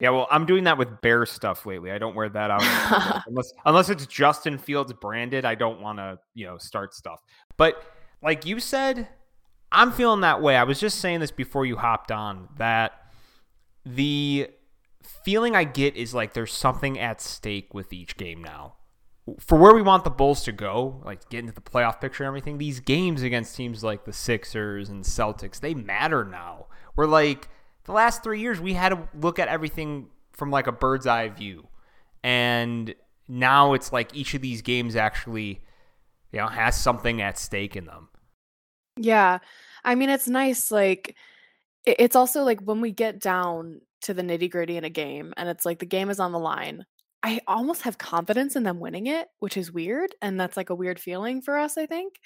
Yeah, 0.00 0.10
well, 0.10 0.26
I'm 0.30 0.44
doing 0.44 0.64
that 0.64 0.76
with 0.76 1.00
bear 1.00 1.24
stuff 1.24 1.66
lately. 1.66 1.92
I 1.92 1.98
don't 1.98 2.16
wear 2.16 2.28
that 2.28 2.50
out 2.50 3.22
unless 3.26 3.52
unless 3.64 3.88
it's 3.88 4.06
Justin 4.06 4.58
Fields 4.58 4.92
branded. 4.92 5.44
I 5.44 5.54
don't 5.54 5.80
want 5.80 5.98
to, 5.98 6.18
you 6.34 6.46
know, 6.46 6.58
start 6.58 6.94
stuff. 6.94 7.20
But 7.56 7.82
like 8.22 8.44
you 8.44 8.60
said, 8.60 9.08
I'm 9.70 9.92
feeling 9.92 10.20
that 10.20 10.42
way. 10.42 10.56
I 10.56 10.64
was 10.64 10.80
just 10.80 10.98
saying 11.00 11.20
this 11.20 11.30
before 11.30 11.64
you 11.64 11.76
hopped 11.76 12.10
on 12.10 12.48
that 12.58 12.92
the 13.86 14.48
feeling 15.24 15.54
I 15.54 15.64
get 15.64 15.96
is 15.96 16.14
like 16.14 16.32
there's 16.32 16.52
something 16.52 16.98
at 16.98 17.20
stake 17.20 17.74
with 17.74 17.92
each 17.92 18.16
game 18.16 18.42
now. 18.42 18.74
For 19.40 19.56
where 19.56 19.74
we 19.74 19.80
want 19.80 20.04
the 20.04 20.10
Bulls 20.10 20.44
to 20.44 20.52
go, 20.52 21.00
like 21.04 21.28
get 21.30 21.40
into 21.40 21.52
the 21.52 21.62
playoff 21.62 22.00
picture 22.00 22.24
and 22.24 22.28
everything, 22.28 22.58
these 22.58 22.80
games 22.80 23.22
against 23.22 23.56
teams 23.56 23.82
like 23.82 24.04
the 24.04 24.12
Sixers 24.12 24.90
and 24.90 25.02
Celtics, 25.02 25.60
they 25.60 25.72
matter 25.72 26.24
now. 26.24 26.66
We're 26.94 27.06
like 27.06 27.48
the 27.84 27.92
last 27.92 28.22
three 28.22 28.40
years 28.40 28.60
we 28.60 28.74
had 28.74 28.90
to 28.90 29.08
look 29.18 29.38
at 29.38 29.48
everything 29.48 30.08
from 30.32 30.50
like 30.50 30.66
a 30.66 30.72
bird's 30.72 31.06
eye 31.06 31.28
view, 31.28 31.68
and 32.22 32.94
now 33.28 33.72
it's 33.72 33.92
like 33.92 34.14
each 34.14 34.34
of 34.34 34.42
these 34.42 34.62
games 34.62 34.96
actually, 34.96 35.60
you 36.32 36.38
know, 36.38 36.46
has 36.46 36.78
something 36.78 37.22
at 37.22 37.38
stake 37.38 37.76
in 37.76 37.86
them. 37.86 38.08
Yeah, 38.96 39.38
I 39.84 39.94
mean 39.94 40.10
it's 40.10 40.28
nice. 40.28 40.70
Like 40.70 41.16
it's 41.84 42.16
also 42.16 42.42
like 42.42 42.60
when 42.60 42.80
we 42.80 42.92
get 42.92 43.20
down 43.20 43.80
to 44.02 44.14
the 44.14 44.22
nitty 44.22 44.50
gritty 44.50 44.76
in 44.76 44.84
a 44.84 44.90
game 44.90 45.32
and 45.36 45.48
it's 45.48 45.64
like 45.64 45.78
the 45.78 45.86
game 45.86 46.10
is 46.10 46.20
on 46.20 46.32
the 46.32 46.38
line. 46.38 46.84
I 47.22 47.40
almost 47.46 47.82
have 47.82 47.96
confidence 47.96 48.54
in 48.54 48.64
them 48.64 48.80
winning 48.80 49.06
it, 49.06 49.28
which 49.38 49.56
is 49.56 49.72
weird. 49.72 50.14
And 50.20 50.38
that's 50.38 50.58
like 50.58 50.68
a 50.68 50.74
weird 50.74 51.00
feeling 51.00 51.40
for 51.40 51.56
us, 51.56 51.78
I 51.78 51.86
think. 51.86 52.16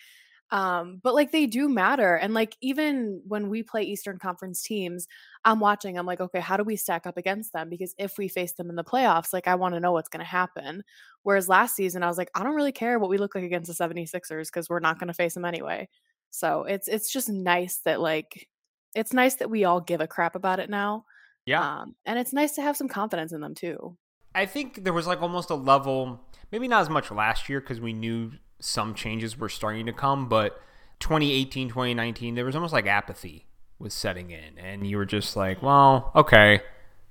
Um, 0.51 1.01
but 1.03 1.15
like 1.15 1.31
they 1.31 1.47
do 1.47 1.69
matter. 1.69 2.15
And 2.15 2.33
like 2.33 2.57
even 2.63 3.21
when 3.27 3.49
we 3.51 3.63
play 3.63 3.83
Eastern 3.83 4.19
Conference 4.19 4.63
teams, 4.63 5.07
I'm 5.45 5.61
watching, 5.61 5.99
I'm 5.99 6.07
like, 6.07 6.21
okay, 6.21 6.41
how 6.41 6.57
do 6.57 6.65
we 6.65 6.77
stack 6.77 7.07
up 7.07 7.17
against 7.17 7.53
them? 7.53 7.69
Because 7.69 7.95
if 7.99 8.17
we 8.17 8.29
face 8.29 8.53
them 8.53 8.71
in 8.71 8.77
the 8.77 8.85
playoffs, 8.85 9.33
like 9.33 9.47
I 9.47 9.57
want 9.57 9.75
to 9.75 9.81
know 9.81 9.93
what's 9.93 10.09
going 10.09 10.25
to 10.25 10.31
happen. 10.31 10.83
Whereas 11.23 11.49
last 11.49 11.77
season, 11.77 12.03
I 12.03 12.09
was 12.09 12.17
like, 12.17 12.31
I 12.35 12.43
don't 12.43 12.55
really 12.55 12.73
care 12.73 12.99
what 12.99 13.11
we 13.11 13.19
look 13.19 13.35
like 13.35 13.45
against 13.45 13.69
the 13.69 13.85
76ers 13.85 14.47
because 14.47 14.71
we're 14.71 14.81
not 14.81 14.99
going 14.99 15.09
to 15.09 15.15
face 15.15 15.35
them 15.35 15.45
anyway. 15.45 15.89
So 16.31 16.65
it's 16.65 16.89
it's 16.89 17.11
just 17.13 17.29
nice 17.29 17.81
that 17.85 18.01
like 18.01 18.49
it's 18.95 19.13
nice 19.13 19.37
that 19.37 19.51
we 19.51 19.65
all 19.65 19.81
give 19.81 20.01
a 20.01 20.07
crap 20.07 20.35
about 20.35 20.61
it 20.61 20.71
now. 20.71 21.05
Yeah. 21.47 21.81
Um, 21.81 21.95
and 22.05 22.19
it's 22.19 22.33
nice 22.33 22.53
to 22.53 22.63
have 22.63 22.77
some 22.77 22.89
confidence 22.89 23.33
in 23.33 23.41
them 23.41 23.55
too. 23.55 23.97
I 24.35 24.47
think 24.47 24.85
there 24.85 24.93
was 24.93 25.07
like 25.07 25.23
almost 25.23 25.51
a 25.51 25.55
level, 25.55 26.21
maybe 26.53 26.69
not 26.69 26.83
as 26.83 26.91
much 26.91 27.11
last 27.11 27.49
year 27.49 27.61
because 27.61 27.81
we 27.81 27.93
knew 27.93 28.33
some 28.61 28.95
changes 28.95 29.39
were 29.39 29.49
starting 29.49 29.87
to 29.87 29.93
come, 29.93 30.29
but 30.29 30.61
2018, 31.01 31.69
2019, 31.69 32.35
there 32.35 32.45
was 32.45 32.55
almost 32.55 32.73
like 32.73 32.87
apathy 32.87 33.47
was 33.79 33.95
setting 33.95 34.31
in. 34.31 34.59
And 34.59 34.87
you 34.87 34.97
were 34.97 35.07
just 35.07 35.37
like, 35.37 35.63
well, 35.63 36.11
okay, 36.15 36.61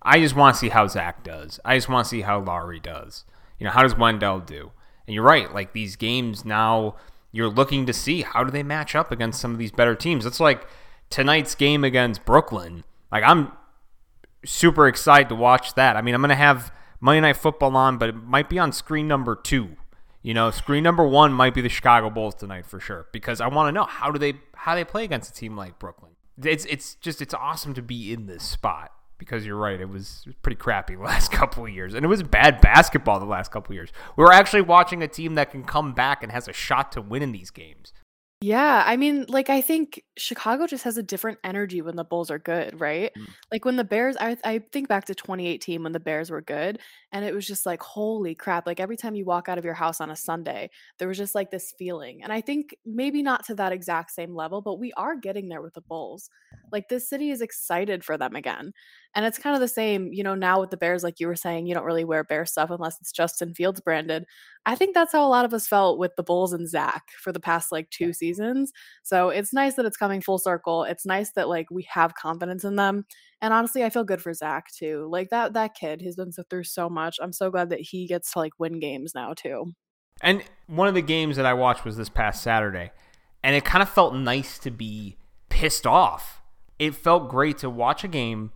I 0.02 0.20
just 0.20 0.36
want 0.36 0.56
to 0.56 0.60
see 0.60 0.70
how 0.70 0.88
Zach 0.88 1.24
does. 1.24 1.60
I 1.64 1.78
just 1.78 1.90
want 1.90 2.06
to 2.06 2.10
see 2.10 2.22
how 2.22 2.40
Lauri 2.40 2.80
does. 2.80 3.26
You 3.60 3.66
know, 3.66 3.72
how 3.72 3.84
does 3.84 3.98
Wendell 3.98 4.42
do? 4.42 4.72
And 5.08 5.14
you're 5.14 5.24
right, 5.24 5.54
like 5.54 5.74
these 5.74 5.96
games 5.96 6.44
now, 6.44 6.96
you're 7.32 7.50
looking 7.50 7.86
to 7.86 7.94
see 7.94 8.22
how 8.22 8.44
do 8.44 8.52
they 8.52 8.64
match 8.64 8.96
up 8.96 9.12
against 9.12 9.40
some 9.40 9.52
of 9.52 9.58
these 9.58 9.72
better 9.72 9.96
teams. 9.96 10.26
It's 10.26 10.40
like 10.40 10.68
tonight's 11.10 11.56
game 11.56 11.84
against 11.84 12.26
Brooklyn. 12.26 12.84
Like 13.12 13.24
I'm 13.24 13.52
super 14.46 14.88
excited 14.88 15.30
to 15.30 15.36
watch 15.36 15.76
that. 15.76 15.96
I 15.96 16.02
mean, 16.02 16.14
I'm 16.14 16.22
going 16.22 16.30
to 16.30 16.36
have 16.36 16.74
Monday 17.00 17.22
Night 17.22 17.38
Football 17.38 17.76
on, 17.76 17.98
but 17.98 18.10
it 18.10 18.16
might 18.16 18.50
be 18.50 18.60
on 18.60 18.72
screen 18.72 19.08
number 19.08 19.36
two. 19.36 19.78
You 20.22 20.34
know, 20.34 20.52
screen 20.52 20.84
number 20.84 21.08
one 21.08 21.32
might 21.32 21.54
be 21.54 21.62
the 21.62 21.70
Chicago 21.70 22.10
Bulls 22.10 22.36
tonight 22.36 22.66
for 22.66 22.80
sure 22.80 23.08
because 23.12 23.40
I 23.40 23.48
want 23.48 23.68
to 23.70 23.72
know 23.72 23.86
how 23.86 24.12
do 24.12 24.20
they 24.20 24.34
how 24.56 24.76
they 24.76 24.84
play 24.84 25.04
against 25.04 25.32
a 25.32 25.34
team 25.34 25.56
like 25.56 25.80
Brooklyn. 25.80 26.12
It's 26.44 26.66
it's 26.66 26.96
just 26.96 27.22
it's 27.22 27.34
awesome 27.34 27.74
to 27.76 27.82
be 27.82 28.12
in 28.12 28.28
this 28.28 28.44
spot 28.44 28.92
because 29.18 29.46
you're 29.46 29.58
right. 29.58 29.80
It 29.80 29.90
was, 29.90 30.28
pretty 30.42 30.56
crappy 30.56 30.96
the 30.98 31.02
last 31.02 31.32
couple 31.32 31.66
of 31.66 31.72
years, 31.72 31.94
and 31.94 32.04
it 32.04 32.08
was 32.08 32.24
bad 32.24 32.62
basketball 32.62 33.20
the 33.20 33.26
last 33.26 33.52
couple 33.52 33.72
of 33.72 33.76
years. 33.76 33.92
We 34.16 34.24
are 34.24 34.32
actually 34.32 34.62
watching 34.62 35.02
a 35.02 35.08
team 35.08 35.36
that 35.36 35.52
can 35.52 35.64
come 35.64 35.94
back 35.94 36.24
and 36.24 36.32
has 36.32 36.48
a 36.48 36.54
shot 36.54 36.92
to 36.94 37.02
win 37.02 37.24
in 37.24 37.32
these 37.32 37.50
games. 37.50 37.94
Yeah, 38.40 38.84
I 38.86 38.98
mean, 38.98 39.26
like 39.30 39.50
I 39.50 39.62
think 39.62 40.04
Chicago 40.16 40.68
just 40.68 40.84
has 40.84 40.96
a 40.96 41.02
different 41.02 41.40
energy 41.44 41.82
when 41.82 41.96
the 41.96 42.04
Bulls 42.04 42.30
are 42.30 42.38
good, 42.38 42.80
right? 42.80 43.12
Mm. 43.18 43.34
Like 43.52 43.66
when 43.66 43.78
the 43.78 43.84
Bears, 43.84 44.16
I 44.20 44.38
I 44.44 44.60
think 44.72 44.88
back 44.88 45.06
to 45.06 45.16
2018 45.16 45.82
when 45.82 45.92
the 45.92 46.00
Bears 46.00 46.30
were 46.30 46.42
good, 46.44 46.80
and 47.12 47.26
it 47.26 47.34
was 47.34 47.48
just 47.48 47.66
like 47.66 47.82
holy 47.82 48.36
crap! 48.36 48.68
Like 48.68 48.80
every 48.80 48.96
time 48.96 49.16
you 49.16 49.26
walk 49.26 49.50
out 49.50 49.58
of 49.58 49.66
your 49.66 49.74
house 49.74 50.00
on 50.00 50.12
a 50.12 50.16
Sunday, 50.16 50.70
there 51.00 51.08
was 51.08 51.18
just 51.18 51.34
like 51.34 51.50
this 51.50 51.74
feeling, 51.80 52.22
and 52.22 52.32
I 52.32 52.42
think 52.42 52.76
maybe 52.86 53.24
not 53.24 53.44
to 53.46 53.56
that 53.56 53.72
exact 53.72 54.12
same 54.12 54.36
level, 54.36 54.62
but 54.62 54.76
we 54.80 54.94
are 54.94 55.16
getting 55.16 55.50
there 55.50 55.62
with 55.64 55.74
the 55.74 55.82
Bulls. 55.82 56.30
Like 56.72 56.90
this 56.90 57.10
city 57.10 57.32
is 57.32 57.42
excited 57.42 58.04
for 58.06 58.20
them 58.20 58.36
again, 58.36 58.72
and 59.18 59.26
it's 59.26 59.40
kind 59.40 59.56
of 59.56 59.62
the 59.62 59.68
same, 59.68 60.14
you 60.14 60.22
know, 60.22 60.36
now 60.36 60.62
with 60.62 60.70
the 60.70 60.78
Bears, 60.78 61.04
like 61.04 61.20
you 61.20 61.26
were 61.26 61.36
saying, 61.36 61.66
you 61.66 61.74
don't 61.74 61.86
really 61.86 62.06
wear 62.06 62.24
Bear 62.24 62.46
stuff 62.46 62.70
unless 62.70 63.02
it's 63.02 63.12
Justin 63.12 63.56
Fields 63.56 63.82
branded. 63.82 64.26
I 64.68 64.76
think 64.76 64.94
that's 64.94 65.12
how 65.12 65.26
a 65.26 65.28
lot 65.28 65.44
of 65.44 65.56
us 65.56 65.68
felt 65.68 65.98
with 65.98 66.16
the 66.16 66.24
Bulls 66.24 66.54
and 66.54 66.70
Zach 66.70 67.02
for 67.24 67.32
the 67.32 67.40
past 67.40 67.72
like 67.72 67.90
two 67.90 68.14
seasons. 68.14 68.72
So 69.02 69.30
it's 69.30 69.52
nice 69.52 69.74
that 69.74 69.88
it's 69.88 69.98
coming 69.98 70.22
full 70.22 70.38
circle. 70.38 70.84
It's 70.84 71.04
nice 71.04 71.32
that 71.32 71.50
like 71.50 71.72
we 71.72 71.88
have 71.90 72.14
confidence 72.14 72.64
in 72.64 72.76
them. 72.76 73.08
And 73.42 73.56
honestly, 73.56 73.84
I 73.84 73.90
feel 73.90 74.04
good 74.04 74.22
for 74.22 74.36
Zach 74.36 74.68
too. 74.72 75.08
Like 75.12 75.32
that 75.32 75.54
that 75.54 75.74
kid, 75.74 76.00
he's 76.00 76.16
been 76.16 76.32
through 76.32 76.66
so 76.66 76.88
much. 76.88 77.18
I'm 77.20 77.34
so 77.34 77.50
glad 77.50 77.72
that 77.72 77.82
he 77.82 78.06
gets 78.06 78.34
to 78.34 78.40
like 78.40 78.54
win 78.60 78.80
games 78.80 79.14
now 79.16 79.34
too. 79.34 79.74
And 80.22 80.44
one 80.68 80.88
of 80.88 80.94
the 80.94 81.02
games 81.02 81.38
that 81.38 81.46
I 81.48 81.56
watched 81.56 81.86
was 81.86 81.98
this 81.98 82.10
past 82.10 82.44
Saturday, 82.44 82.92
and 83.42 83.56
it 83.56 83.66
kind 83.66 83.82
of 83.82 83.90
felt 83.90 84.14
nice 84.14 84.60
to 84.60 84.70
be 84.70 85.18
pissed 85.50 85.88
off. 85.88 86.40
It 86.78 86.94
felt 86.94 87.30
great 87.30 87.58
to 87.60 87.70
watch 87.72 88.04
a 88.04 88.08
game 88.08 88.52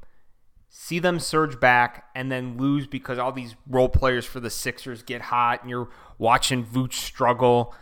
see 0.73 0.99
them 0.99 1.19
surge 1.19 1.59
back 1.59 2.05
and 2.15 2.31
then 2.31 2.57
lose 2.57 2.87
because 2.87 3.19
all 3.19 3.33
these 3.33 3.55
role 3.67 3.89
players 3.89 4.25
for 4.25 4.39
the 4.39 4.49
Sixers 4.49 5.03
get 5.03 5.23
hot 5.23 5.61
and 5.61 5.69
you're 5.69 5.89
watching 6.17 6.65
Vooch 6.65 6.93
struggle. 6.93 7.75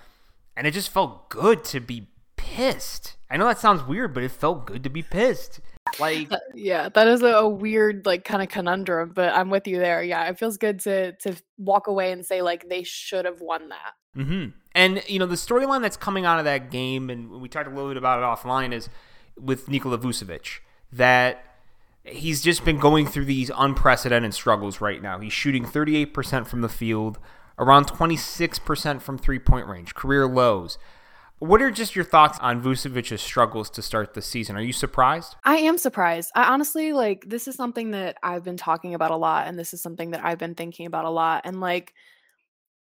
And 0.57 0.65
it 0.65 0.71
just 0.71 0.89
felt 0.89 1.29
good 1.29 1.63
to 1.65 1.79
be 1.79 2.07
pissed. 2.35 3.15
I 3.29 3.37
know 3.37 3.45
that 3.45 3.59
sounds 3.59 3.83
weird, 3.83 4.15
but 4.15 4.23
it 4.23 4.31
felt 4.31 4.65
good 4.65 4.83
to 4.83 4.89
be 4.89 5.03
pissed. 5.03 5.59
Like 5.99 6.31
yeah, 6.55 6.89
that 6.89 7.07
is 7.07 7.21
a, 7.21 7.47
weird 7.47 8.07
like 8.07 8.25
kind 8.25 8.41
of 8.41 8.49
conundrum, 8.49 9.11
but 9.13 9.33
I'm 9.33 9.51
with 9.51 9.67
you 9.67 9.77
there. 9.77 10.03
Yeah, 10.03 10.27
it 10.27 10.37
feels 10.37 10.57
good 10.57 10.79
to 10.81 11.13
to 11.13 11.35
walk 11.57 11.87
away 11.87 12.11
and 12.11 12.25
say 12.25 12.41
like 12.41 12.69
they 12.69 12.83
should 12.83 13.25
have 13.25 13.39
won 13.41 13.69
that. 13.69 13.93
Mm-hmm. 14.17 14.49
And 14.75 15.03
you 15.07 15.19
know 15.19 15.25
the 15.25 15.35
storyline 15.35 15.81
that's 15.81 15.97
coming 15.97 16.25
out 16.25 16.37
of 16.39 16.45
that 16.45 16.69
game, 16.69 17.09
and 17.09 17.29
we 17.29 17.49
talked 17.49 17.67
a 17.67 17.71
little 17.71 17.89
bit 17.89 17.97
about 17.97 18.19
it 18.19 18.25
offline, 18.25 18.73
is 18.73 18.89
with 19.39 19.67
Nikola 19.67 19.97
Vucevic 19.97 20.59
that 20.91 21.48
he's 22.11 22.41
just 22.41 22.65
been 22.65 22.79
going 22.79 23.07
through 23.07 23.25
these 23.25 23.51
unprecedented 23.55 24.33
struggles 24.33 24.81
right 24.81 25.01
now. 25.01 25.19
He's 25.19 25.33
shooting 25.33 25.65
38% 25.65 26.47
from 26.47 26.61
the 26.61 26.69
field, 26.69 27.19
around 27.57 27.87
26% 27.87 29.01
from 29.01 29.17
three 29.17 29.39
point 29.39 29.67
range, 29.67 29.95
career 29.95 30.27
lows. 30.27 30.77
What 31.39 31.61
are 31.61 31.71
just 31.71 31.95
your 31.95 32.03
thoughts 32.03 32.37
on 32.39 32.61
Vucevic's 32.61 33.21
struggles 33.21 33.69
to 33.71 33.81
start 33.81 34.13
the 34.13 34.21
season? 34.21 34.57
Are 34.57 34.61
you 34.61 34.73
surprised? 34.73 35.35
I 35.45 35.57
am 35.57 35.77
surprised. 35.77 36.31
I 36.35 36.51
honestly 36.51 36.91
like 36.91 37.23
this 37.25 37.47
is 37.47 37.55
something 37.55 37.91
that 37.91 38.17
I've 38.21 38.43
been 38.43 38.57
talking 38.57 38.93
about 38.93 39.11
a 39.11 39.15
lot 39.15 39.47
and 39.47 39.57
this 39.57 39.73
is 39.73 39.81
something 39.81 40.11
that 40.11 40.23
I've 40.23 40.37
been 40.37 40.55
thinking 40.55 40.85
about 40.85 41.05
a 41.05 41.09
lot 41.09 41.43
and 41.45 41.61
like 41.61 41.93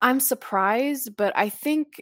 I'm 0.00 0.20
surprised, 0.20 1.14
but 1.16 1.32
I 1.36 1.50
think 1.50 2.00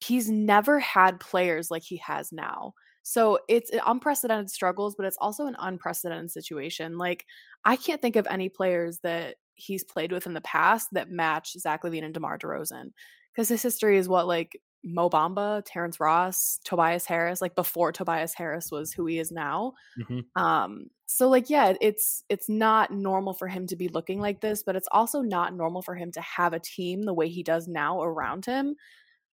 he's 0.00 0.30
never 0.30 0.78
had 0.78 1.20
players 1.20 1.70
like 1.70 1.82
he 1.82 1.98
has 1.98 2.32
now. 2.32 2.74
So 3.04 3.38
it's 3.48 3.70
unprecedented 3.86 4.50
struggles, 4.50 4.94
but 4.96 5.04
it's 5.04 5.18
also 5.20 5.46
an 5.46 5.56
unprecedented 5.58 6.30
situation. 6.30 6.96
Like 6.96 7.26
I 7.64 7.76
can't 7.76 8.00
think 8.00 8.16
of 8.16 8.26
any 8.28 8.48
players 8.48 8.98
that 9.02 9.36
he's 9.54 9.84
played 9.84 10.10
with 10.10 10.26
in 10.26 10.32
the 10.32 10.40
past 10.40 10.88
that 10.92 11.10
match 11.10 11.52
Zach 11.52 11.84
LaVine 11.84 12.02
and 12.02 12.14
DeMar 12.14 12.38
DeRozan. 12.38 12.92
Because 13.32 13.48
his 13.48 13.62
history 13.62 13.98
is 13.98 14.08
what 14.08 14.26
like 14.26 14.58
Mo 14.82 15.10
Bamba, 15.10 15.62
Terrence 15.66 16.00
Ross, 16.00 16.58
Tobias 16.64 17.04
Harris, 17.04 17.42
like 17.42 17.54
before 17.54 17.92
Tobias 17.92 18.32
Harris 18.34 18.70
was 18.70 18.92
who 18.92 19.04
he 19.04 19.18
is 19.18 19.30
now. 19.30 19.74
Mm-hmm. 20.00 20.42
Um, 20.42 20.86
so 21.04 21.28
like 21.28 21.50
yeah, 21.50 21.74
it's 21.82 22.24
it's 22.30 22.48
not 22.48 22.90
normal 22.90 23.34
for 23.34 23.48
him 23.48 23.66
to 23.66 23.76
be 23.76 23.88
looking 23.88 24.18
like 24.18 24.40
this, 24.40 24.62
but 24.62 24.76
it's 24.76 24.88
also 24.92 25.20
not 25.20 25.54
normal 25.54 25.82
for 25.82 25.94
him 25.94 26.10
to 26.12 26.22
have 26.22 26.54
a 26.54 26.58
team 26.58 27.02
the 27.02 27.14
way 27.14 27.28
he 27.28 27.42
does 27.42 27.68
now 27.68 28.02
around 28.02 28.46
him. 28.46 28.76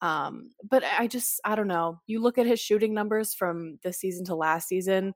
Um, 0.01 0.51
but 0.69 0.83
I 0.97 1.07
just 1.07 1.41
I 1.45 1.55
don't 1.55 1.67
know. 1.67 1.99
You 2.07 2.21
look 2.21 2.37
at 2.37 2.45
his 2.45 2.59
shooting 2.59 2.93
numbers 2.93 3.33
from 3.33 3.79
this 3.83 3.99
season 3.99 4.25
to 4.25 4.35
last 4.35 4.67
season, 4.67 5.13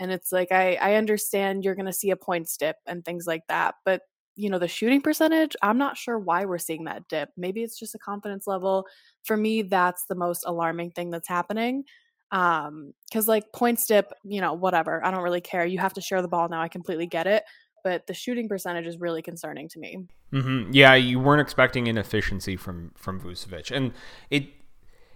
and 0.00 0.12
it's 0.12 0.32
like 0.32 0.52
I 0.52 0.74
I 0.76 0.94
understand 0.94 1.64
you're 1.64 1.74
gonna 1.74 1.92
see 1.92 2.10
a 2.10 2.16
points 2.16 2.56
dip 2.56 2.76
and 2.86 3.04
things 3.04 3.26
like 3.26 3.42
that, 3.48 3.76
but 3.84 4.02
you 4.36 4.48
know 4.50 4.58
the 4.58 4.68
shooting 4.68 5.00
percentage 5.00 5.56
i'm 5.62 5.78
not 5.78 5.96
sure 5.96 6.16
why 6.18 6.44
we're 6.44 6.58
seeing 6.58 6.84
that 6.84 7.02
dip. 7.08 7.30
Maybe 7.36 7.62
it's 7.64 7.78
just 7.78 7.94
a 7.96 7.98
confidence 7.98 8.46
level. 8.46 8.86
For 9.24 9.36
me 9.36 9.62
that's 9.62 10.04
the 10.08 10.14
most 10.14 10.44
alarming 10.46 10.92
thing 10.92 11.10
that's 11.10 11.28
happening. 11.28 11.84
Um 12.30 12.92
because 13.10 13.26
like 13.28 13.52
points 13.54 13.86
dip 13.86 14.12
you 14.24 14.40
know 14.40 14.52
whatever 14.54 15.04
i 15.04 15.10
don't 15.10 15.22
really 15.24 15.40
care. 15.40 15.66
You 15.66 15.78
have 15.78 15.94
to 15.94 16.00
share 16.00 16.22
the 16.22 16.28
ball 16.28 16.48
now 16.48 16.60
i 16.62 16.68
completely 16.68 17.06
get 17.06 17.26
it 17.26 17.42
but 17.82 18.06
the 18.06 18.14
shooting 18.14 18.48
percentage 18.48 18.86
is 18.86 18.98
really 18.98 19.22
concerning 19.22 19.68
to 19.68 19.78
me. 19.78 20.06
Mm-hmm. 20.32 20.72
Yeah, 20.72 20.94
you 20.94 21.18
weren't 21.18 21.40
expecting 21.40 21.86
inefficiency 21.86 22.56
from 22.56 22.92
from 22.96 23.20
Vucevic, 23.20 23.74
and 23.74 23.92
it 24.30 24.44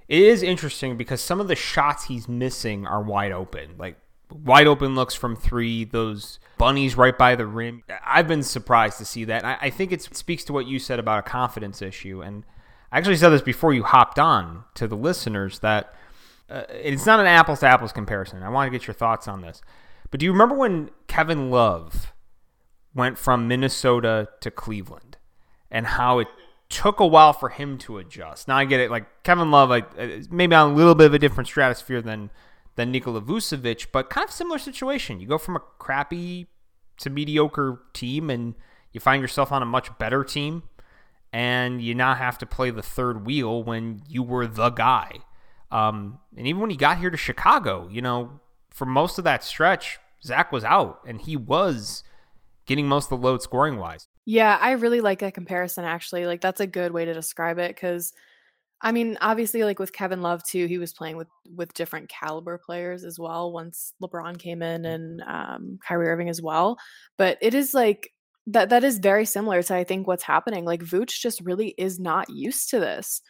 it 0.09 0.23
is 0.23 0.43
interesting 0.43 0.97
because 0.97 1.21
some 1.21 1.41
of 1.41 1.49
the 1.49 1.55
shots 1.55 2.05
he's 2.05 2.29
missing 2.29 2.87
are 2.87 3.03
wide 3.03 3.33
open, 3.33 3.77
like 3.79 3.97
wide 4.31 4.67
open 4.67 4.95
looks 4.95 5.15
from 5.15 5.37
three, 5.37 5.85
those 5.85 6.39
bunnies 6.59 6.97
right 6.97 7.17
by 7.17 7.35
the 7.35 7.47
rim. 7.47 7.83
I've 8.05 8.29
been 8.29 8.43
surprised 8.43 8.99
to 8.99 9.05
see 9.05 9.25
that. 9.25 9.45
I, 9.45 9.59
I 9.63 9.71
think 9.71 9.93
it 9.93 10.03
speaks 10.03 10.45
to 10.45 10.53
what 10.53 10.67
you 10.67 10.79
said 10.79 10.99
about 10.99 11.19
a 11.19 11.23
confidence 11.23 11.83
issue, 11.83 12.23
and 12.23 12.45
I 12.91 12.99
actually 12.99 13.17
said 13.17 13.31
this 13.31 13.43
before 13.43 13.75
you 13.75 13.83
hopped 13.83 14.19
on 14.19 14.65
to 14.75 14.87
the 14.87 14.97
listeners 14.97 15.61
that. 15.61 15.95
Uh, 16.51 16.65
it's 16.69 17.07
not 17.07 17.19
an 17.19 17.25
apples 17.25 17.61
to 17.61 17.67
apples 17.67 17.93
comparison. 17.93 18.43
I 18.43 18.51
want 18.51 18.71
to 18.71 18.79
get 18.79 18.87
your 18.87 18.93
thoughts 18.93 19.27
on 19.27 19.41
this. 19.41 19.63
But 20.11 20.21
do 20.21 20.27
you 20.27 20.33
remember 20.33 20.55
when 20.55 20.91
Kevin 21.07 21.51
Love 21.51 22.13
went 22.95 23.19
from 23.19 23.49
Minnesota 23.49 24.29
to 24.41 24.51
Cleveland 24.51 25.17
and 25.71 25.87
how 25.87 26.19
it 26.19 26.29
took 26.69 27.01
a 27.01 27.07
while 27.07 27.33
for 27.33 27.51
him 27.51 27.77
to 27.79 27.99
adjust. 27.99 28.49
Now 28.49 28.57
I 28.57 28.65
get 28.65 28.81
it, 28.81 28.91
like 28.91 29.23
Kevin 29.23 29.51
Love, 29.51 29.69
like 29.69 29.89
uh, 29.99 30.23
maybe 30.31 30.55
on 30.55 30.71
a 30.71 30.75
little 30.75 30.95
bit 30.95 31.07
of 31.07 31.15
a 31.15 31.19
different 31.19 31.49
stratosphere 31.49 32.01
than 32.01 32.31
than 32.75 32.91
Nikola 32.91 33.21
Vucevic, 33.21 33.89
but 33.93 34.09
kind 34.09 34.27
of 34.27 34.33
similar 34.33 34.59
situation. 34.59 35.21
You 35.21 35.27
go 35.27 35.37
from 35.37 35.57
a 35.57 35.61
crappy 35.79 36.47
to 36.99 37.11
mediocre 37.11 37.83
team, 37.93 38.31
and 38.31 38.55
you 38.93 39.01
find 39.01 39.21
yourself 39.21 39.53
on 39.53 39.63
a 39.63 39.67
much 39.67 39.97
better 39.99 40.25
team, 40.25 40.63
and 41.33 41.83
you 41.83 41.95
now 41.95 42.15
have 42.15 42.39
to 42.39 42.47
play 42.47 42.71
the 42.71 42.83
third 42.83 43.27
wheel 43.27 43.63
when 43.63 44.03
you 44.09 44.23
were 44.23 44.47
the 44.47 44.71
guy. 44.71 45.19
Um, 45.71 46.21
and 46.37 46.47
even 46.47 46.61
when 46.61 46.71
he 46.71 46.77
got 46.77 46.99
here 46.99 47.11
to 47.11 47.17
Chicago, 47.17 47.89
you 47.91 48.01
know, 48.01 48.41
for 48.71 48.87
most 48.87 49.19
of 49.19 49.25
that 49.25 49.45
stretch, 49.45 49.99
Zach 50.25 50.51
was 50.53 50.65
out, 50.65 51.01
and 51.07 51.21
he 51.21 51.37
was 51.37 52.05
getting 52.67 52.89
most 52.89 53.11
of 53.11 53.21
the 53.21 53.27
load 53.27 53.43
scoring 53.43 53.79
wise. 53.79 54.09
Yeah, 54.25 54.59
I 54.61 54.73
really 54.73 55.01
like 55.01 55.21
that 55.21 55.35
comparison 55.35 55.85
actually. 55.85 56.27
Like 56.27 56.41
that's 56.41 56.61
a 56.61 56.67
good 56.67 56.93
way 56.93 57.05
to 57.05 57.15
describe 57.15 57.59
it 57.59 57.77
cuz 57.77 58.13
I 58.85 58.91
mean, 58.91 59.17
obviously 59.21 59.63
like 59.63 59.79
with 59.79 59.93
Kevin 59.93 60.23
Love 60.23 60.43
too, 60.43 60.67
he 60.67 60.79
was 60.79 60.93
playing 60.93 61.17
with 61.17 61.29
with 61.55 61.73
different 61.75 62.09
caliber 62.09 62.59
players 62.59 63.05
as 63.05 63.19
well 63.19 63.53
once 63.53 63.95
LeBron 64.03 64.39
came 64.39 64.63
in 64.63 64.85
and 64.85 65.23
um 65.23 65.79
Kyrie 65.87 66.09
Irving 66.09 66.29
as 66.29 66.43
well. 66.43 66.79
But 67.17 67.39
it 67.41 67.55
is 67.55 67.75
like 67.75 68.13
that 68.49 68.71
that 68.71 68.85
is 68.85 68.99
very 68.99 69.25
similar 69.25 69.63
to 69.63 69.75
I 69.75 69.85
think 69.85 70.07
what's 70.07 70.25
happening. 70.25 70.65
Like 70.65 70.83
Vooch 70.83 71.21
just 71.21 71.41
really 71.43 71.75
is 71.79 72.01
not 72.01 72.29
used 72.31 72.71
to 72.71 72.81
this. 72.81 73.23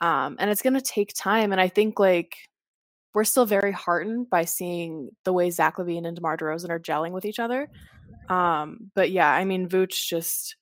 Um 0.00 0.36
and 0.38 0.50
it's 0.50 0.62
going 0.62 0.74
to 0.74 0.80
take 0.80 1.12
time 1.14 1.52
and 1.52 1.60
I 1.60 1.68
think 1.68 1.98
like 1.98 2.36
we're 3.14 3.24
still 3.24 3.46
very 3.46 3.72
heartened 3.72 4.30
by 4.30 4.44
seeing 4.44 5.10
the 5.24 5.32
way 5.32 5.50
Zach 5.50 5.76
LaVine 5.76 6.06
and 6.06 6.16
DeMar 6.16 6.36
DeRozan 6.36 6.70
are 6.70 6.78
gelling 6.78 7.12
with 7.12 7.24
each 7.24 7.38
other. 7.40 7.68
Um, 8.28 8.90
but 8.94 9.10
yeah, 9.10 9.30
I 9.30 9.44
mean, 9.44 9.68
Vooch 9.68 10.06
just 10.06 10.56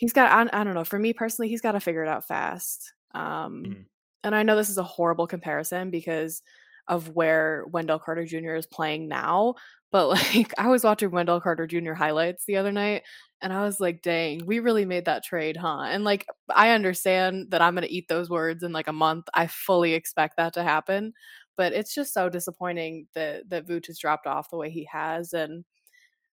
He's 0.00 0.14
got 0.14 0.32
I, 0.32 0.60
I 0.60 0.64
don't 0.64 0.72
know. 0.72 0.82
For 0.82 0.98
me 0.98 1.12
personally, 1.12 1.50
he's 1.50 1.60
got 1.60 1.72
to 1.72 1.80
figure 1.80 2.02
it 2.02 2.08
out 2.08 2.26
fast. 2.26 2.94
Um, 3.12 3.64
mm-hmm. 3.66 3.82
And 4.24 4.34
I 4.34 4.42
know 4.42 4.56
this 4.56 4.70
is 4.70 4.78
a 4.78 4.82
horrible 4.82 5.26
comparison 5.26 5.90
because 5.90 6.40
of 6.88 7.10
where 7.10 7.66
Wendell 7.66 7.98
Carter 7.98 8.24
Jr. 8.24 8.54
is 8.54 8.64
playing 8.64 9.08
now. 9.08 9.56
But 9.92 10.08
like, 10.34 10.54
I 10.56 10.68
was 10.68 10.84
watching 10.84 11.10
Wendell 11.10 11.42
Carter 11.42 11.66
Jr. 11.66 11.92
highlights 11.92 12.46
the 12.46 12.56
other 12.56 12.72
night, 12.72 13.02
and 13.42 13.52
I 13.52 13.62
was 13.62 13.78
like, 13.78 14.00
dang, 14.00 14.46
we 14.46 14.60
really 14.60 14.86
made 14.86 15.04
that 15.04 15.22
trade, 15.22 15.58
huh? 15.58 15.82
And 15.82 16.02
like, 16.02 16.26
I 16.48 16.70
understand 16.70 17.50
that 17.50 17.60
I'm 17.60 17.74
going 17.74 17.86
to 17.86 17.94
eat 17.94 18.08
those 18.08 18.30
words 18.30 18.62
in 18.62 18.72
like 18.72 18.88
a 18.88 18.94
month. 18.94 19.26
I 19.34 19.48
fully 19.48 19.92
expect 19.92 20.38
that 20.38 20.54
to 20.54 20.62
happen. 20.62 21.12
But 21.58 21.74
it's 21.74 21.94
just 21.94 22.14
so 22.14 22.30
disappointing 22.30 23.06
that 23.14 23.50
that 23.50 23.66
Vooch 23.66 23.88
has 23.88 23.98
dropped 23.98 24.26
off 24.26 24.48
the 24.48 24.56
way 24.56 24.70
he 24.70 24.88
has. 24.90 25.34
And 25.34 25.62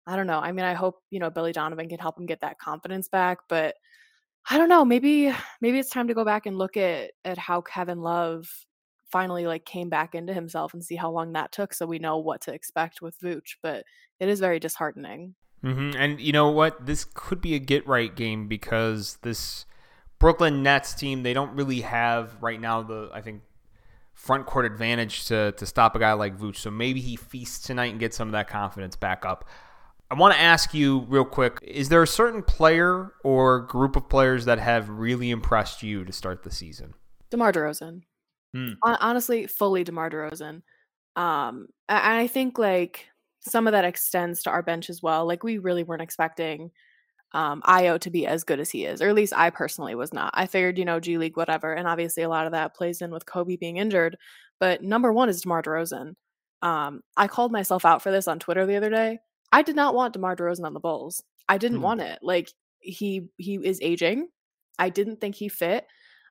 I 0.08 0.16
don't 0.16 0.28
know. 0.28 0.40
I 0.40 0.52
mean, 0.52 0.66
I 0.66 0.74
hope, 0.74 1.02
you 1.10 1.20
know, 1.20 1.30
Billy 1.30 1.52
Donovan 1.52 1.90
can 1.90 2.00
help 2.00 2.20
him 2.20 2.26
get 2.26 2.42
that 2.42 2.60
confidence 2.60 3.08
back. 3.08 3.40
But 3.50 3.76
I 4.50 4.58
don't 4.58 4.70
know. 4.70 4.86
Maybe 4.86 5.34
maybe 5.62 5.80
it's 5.80 5.90
time 5.90 6.08
to 6.08 6.14
go 6.14 6.24
back 6.24 6.46
and 6.46 6.58
look 6.58 6.78
at 6.78 7.12
at 7.24 7.38
how 7.38 7.62
Kevin 7.62 8.02
Love 8.02 8.48
finally 9.12 9.48
like 9.48 9.66
came 9.66 9.90
back 9.90 10.14
into 10.14 10.34
himself 10.34 10.74
and 10.74 10.84
see 10.84 10.96
how 10.96 11.10
long 11.10 11.34
that 11.34 11.52
took 11.52 11.74
so 11.74 11.86
we 11.86 12.00
know 12.00 12.18
what 12.18 12.42
to 12.42 12.54
expect 12.54 13.02
with 13.02 13.20
Vooch. 13.20 13.56
But 13.64 13.84
it 14.20 14.30
is 14.30 14.40
very 14.40 14.60
disheartening. 14.60 15.36
Mm-hmm. 15.64 15.98
And 15.98 16.22
you 16.22 16.32
know 16.32 16.50
what? 16.50 16.86
This 16.86 17.06
could 17.14 17.42
be 17.42 17.56
a 17.56 17.60
get 17.60 17.88
right 17.88 18.16
game 18.16 18.48
because 18.48 19.18
this 19.24 19.66
Brooklyn 20.20 20.62
Nets 20.62 20.94
team, 20.94 21.24
they 21.24 21.34
don't 21.34 21.56
really 21.56 21.82
have 21.82 22.42
right 22.42 22.62
now 22.62 22.84
the, 22.84 23.10
I 23.14 23.22
think, 23.22 23.42
front 24.14 24.46
court 24.46 24.66
advantage 24.66 25.26
to, 25.26 25.54
to 25.54 25.66
stop 25.66 25.96
a 25.96 26.00
guy 26.00 26.14
like 26.14 26.38
Vooch. 26.38 26.58
So 26.58 26.70
maybe 26.70 27.02
he 27.02 27.16
feasts 27.16 27.66
tonight 27.66 27.92
and 27.92 28.00
gets 28.00 28.16
some 28.16 28.28
of 28.28 28.32
that 28.34 28.48
confidence 28.48 28.96
back 28.96 29.26
up. 29.26 29.46
I 30.12 30.16
want 30.16 30.36
to 30.36 30.40
ask 30.40 30.74
you 30.74 31.00
real 31.08 31.26
quick 31.26 31.58
is 31.62 31.90
there 31.90 32.04
a 32.04 32.08
certain 32.08 32.44
player 32.44 33.14
or 33.24 33.62
group 33.62 33.96
of 33.96 34.08
players 34.10 34.46
that 34.46 34.60
have 34.60 34.90
really 34.90 35.32
impressed 35.32 35.82
you 35.84 36.06
to 36.06 36.14
start 36.14 36.44
the 36.44 36.52
season? 36.52 36.94
DeMar 37.32 37.52
DeRozan. 37.52 38.02
Hmm. 38.54 38.74
Honestly, 38.84 39.48
fully 39.48 39.84
DeMar 39.84 40.10
DeRozan. 40.10 40.62
Um, 41.16 41.68
and 41.90 42.18
I 42.18 42.28
think 42.28 42.58
like 42.58 43.08
some 43.42 43.68
of 43.68 43.72
that 43.72 43.86
extends 43.86 44.44
to 44.44 44.50
our 44.50 44.62
bench 44.62 44.90
as 44.90 45.02
well. 45.02 45.26
Like 45.26 45.44
we 45.44 45.58
really 45.58 45.84
weren't 45.84 46.02
expecting 46.02 46.72
um, 47.34 47.62
Ayo 47.64 48.00
to 48.00 48.10
be 48.10 48.26
as 48.26 48.44
good 48.44 48.60
as 48.60 48.70
he 48.70 48.86
is, 48.86 49.02
or 49.02 49.10
at 49.10 49.16
least 49.16 49.34
I 49.36 49.50
personally 49.50 49.96
was 49.96 50.14
not. 50.14 50.32
I 50.34 50.46
figured, 50.46 50.78
you 50.78 50.86
know, 50.86 51.00
G 51.00 51.18
League, 51.18 51.36
whatever, 51.36 51.74
and 51.74 51.88
obviously 51.88 52.24
a 52.24 52.30
lot 52.30 52.46
of 52.46 52.54
that 52.54 52.76
plays 52.76 53.02
in 53.02 53.12
with 53.12 53.26
Coby 53.26 53.60
being 53.60 53.78
injured. 53.78 54.18
But 54.60 54.84
number 54.84 55.12
one 55.12 55.30
is 55.30 55.42
DeMar 55.42 55.64
DeRozan. 55.64 56.16
Um, 56.62 57.02
I 57.18 57.28
called 57.28 57.52
myself 57.52 57.86
out 57.86 58.02
for 58.02 58.12
this 58.12 58.28
on 58.28 58.40
Twitter 58.40 58.66
the 58.66 58.78
other 58.78 58.90
day. 58.90 59.20
I 59.56 59.62
did 59.62 59.78
not 59.78 59.96
want 59.96 60.12
DeMar 60.12 60.36
DeRozan 60.36 60.66
on 60.66 60.74
the 60.74 60.82
Bulls. 60.82 61.24
I 61.48 61.58
didn't 61.58 61.78
mm. 61.78 61.84
want 61.84 62.02
it. 62.02 62.20
Like 62.22 62.52
he 62.80 63.30
he 63.38 63.56
is 63.56 63.80
aging. 63.82 64.28
I 64.78 64.90
didn't 64.90 65.22
think 65.22 65.36
he 65.36 65.48
fit. 65.48 65.88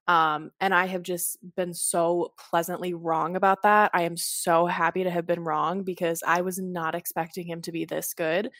Um, 0.06 0.50
and 0.60 0.74
I 0.74 0.84
have 0.84 1.02
just 1.02 1.38
been 1.56 1.72
so 1.72 2.34
pleasantly 2.38 2.92
wrong 2.92 3.34
about 3.36 3.62
that. 3.62 3.90
I 3.94 4.02
am 4.02 4.18
so 4.18 4.66
happy 4.66 5.04
to 5.04 5.10
have 5.10 5.26
been 5.26 5.40
wrong 5.40 5.84
because 5.84 6.22
I 6.26 6.42
was 6.42 6.58
not 6.58 6.94
expecting 6.94 7.46
him 7.46 7.62
to 7.62 7.72
be 7.72 7.86
this 7.86 8.12
good 8.12 8.50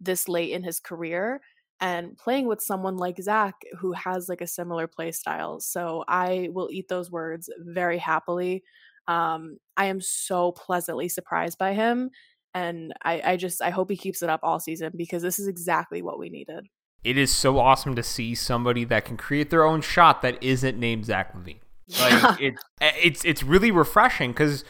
this 0.00 0.26
late 0.26 0.52
in 0.52 0.62
his 0.62 0.80
career 0.80 1.42
and 1.80 2.16
playing 2.16 2.46
with 2.46 2.62
someone 2.62 2.96
like 2.96 3.20
Zach 3.20 3.54
who 3.78 3.92
has 3.92 4.30
like 4.30 4.40
a 4.40 4.46
similar 4.46 4.86
play 4.86 5.12
style. 5.12 5.60
So 5.60 6.02
I 6.08 6.48
will 6.50 6.70
eat 6.72 6.88
those 6.88 7.10
words 7.10 7.50
very 7.58 7.98
happily. 7.98 8.64
Um, 9.06 9.58
I 9.76 9.86
am 9.86 10.00
so 10.00 10.52
pleasantly 10.52 11.10
surprised 11.10 11.58
by 11.58 11.74
him. 11.74 12.10
And 12.54 12.92
I, 13.02 13.20
I 13.24 13.36
just 13.36 13.60
I 13.60 13.70
hope 13.70 13.90
he 13.90 13.96
keeps 13.96 14.22
it 14.22 14.30
up 14.30 14.40
all 14.42 14.60
season 14.60 14.92
because 14.96 15.22
this 15.22 15.38
is 15.38 15.48
exactly 15.48 16.02
what 16.02 16.18
we 16.18 16.30
needed 16.30 16.68
it 17.04 17.18
is 17.18 17.30
so 17.30 17.58
awesome 17.58 17.94
to 17.94 18.02
see 18.02 18.34
somebody 18.34 18.84
that 18.84 19.04
can 19.04 19.16
create 19.16 19.50
their 19.50 19.64
own 19.64 19.82
shot 19.82 20.22
that 20.22 20.42
isn't 20.42 20.78
named 20.78 21.04
Zach 21.04 21.34
LaVine. 21.36 21.58
Like 22.00 22.40
it's 22.40 22.62
eh, 22.80 22.92
it's 23.02 23.24
it's 23.26 23.42
really 23.42 23.70
refreshing 23.70 24.32
because 24.32 24.64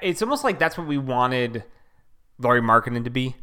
it's 0.00 0.22
almost 0.22 0.44
like 0.44 0.60
that's 0.60 0.78
what 0.78 0.86
we 0.86 0.96
wanted 0.96 1.64
Lauri 2.38 2.60
Markkanen 2.60 3.02
to 3.02 3.10
be, 3.10 3.34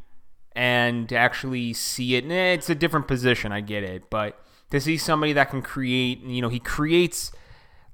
and 0.54 1.10
to 1.10 1.18
actually 1.18 1.74
see 1.74 2.16
it. 2.16 2.24
And 2.24 2.32
it's 2.32 2.70
a 2.70 2.76
different 2.76 3.10
position, 3.10 3.52
I 3.52 3.60
get 3.60 3.84
it, 3.84 4.10
but 4.10 4.42
to 4.72 4.80
see 4.80 4.98
somebody 4.98 5.34
that 5.34 5.50
can 5.50 5.62
create, 5.62 6.22
you 6.22 6.42
know, 6.42 6.48
he 6.48 6.60
creates 6.60 7.34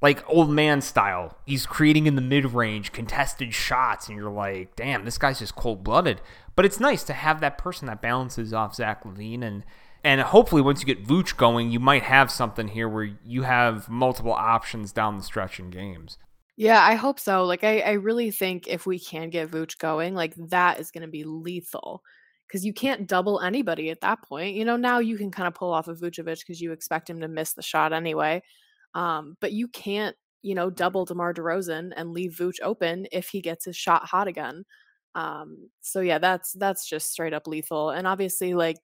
like 0.02 0.28
old 0.30 0.50
man 0.50 0.82
style. 0.82 1.38
He's 1.46 1.66
creating 1.66 2.08
in 2.08 2.16
the 2.16 2.22
mid 2.22 2.46
range, 2.46 2.92
contested 2.92 3.54
shots, 3.54 4.08
and 4.08 4.18
you're 4.18 4.30
like, 4.30 4.76
damn, 4.76 5.06
this 5.06 5.18
guy's 5.18 5.40
just 5.40 5.56
cold 5.56 5.84
blooded. 5.84 6.22
But 6.56 6.66
it's 6.66 6.80
nice 6.80 7.04
to 7.06 7.14
have 7.14 7.42
that 7.42 7.58
person 7.58 7.88
that 7.88 8.02
balances 8.02 8.54
off 8.54 8.76
Zach 8.76 9.04
LaVine 9.04 9.44
and 9.44 9.64
and 10.04 10.22
hopefully 10.22 10.62
once 10.62 10.82
you 10.82 10.86
get 10.86 11.04
Vooch 11.04 11.36
going, 11.36 11.72
you 11.72 11.80
might 11.80 12.04
have 12.04 12.30
something 12.30 12.68
here 12.68 12.88
where 12.88 13.10
you 13.26 13.42
have 13.42 13.90
multiple 13.90 14.34
options 14.34 14.92
down 14.92 15.18
the 15.18 15.24
stretch 15.24 15.60
in 15.60 15.72
games. 15.72 16.20
Yeah, 16.58 16.80
I 16.80 16.94
hope 16.94 17.20
so. 17.20 17.44
Like 17.44 17.64
I, 17.64 17.80
I 17.80 17.92
really 17.94 18.30
think 18.30 18.68
if 18.68 18.86
we 18.86 19.00
can 19.00 19.32
get 19.32 19.50
Vooch 19.50 19.80
going, 19.80 20.14
like 20.14 20.36
that 20.36 20.80
is 20.80 20.92
gonna 20.92 21.08
be 21.08 21.24
lethal. 21.24 22.04
Because 22.48 22.64
you 22.64 22.74
can't 22.74 23.08
double 23.08 23.42
anybody 23.42 23.90
at 23.90 24.02
that 24.02 24.22
point. 24.22 24.56
You 24.56 24.66
know, 24.66 24.78
now 24.78 25.00
you 25.00 25.18
can 25.18 25.32
kind 25.32 25.48
of 25.48 25.56
pull 25.56 25.74
off 25.74 25.88
of 25.88 26.00
Vucevic 26.00 26.42
because 26.42 26.62
you 26.62 26.72
expect 26.72 27.10
him 27.10 27.20
to 27.22 27.28
miss 27.28 27.54
the 27.54 27.64
shot 27.64 27.92
anyway. 27.92 28.44
Um, 28.96 29.38
but 29.42 29.52
you 29.52 29.68
can't, 29.68 30.16
you 30.42 30.56
know, 30.56 30.70
double 30.70 31.06
DeMar 31.06 31.34
DeRozan 31.34 31.92
and 31.96 32.12
leave 32.12 32.32
Vooch 32.32 32.58
open 32.64 33.06
if 33.12 33.30
he 33.30 33.42
gets 33.42 33.66
his 33.66 33.76
shot 33.76 34.06
hot 34.06 34.28
again. 34.28 34.66
Um, 35.14 35.70
so 35.82 36.02
yeah, 36.02 36.18
that's 36.18 36.54
that's 36.54 36.88
just 36.90 37.12
straight 37.12 37.34
up 37.34 37.48
lethal. 37.48 37.92
And 37.92 38.08
obviously, 38.08 38.54
like 38.54 38.78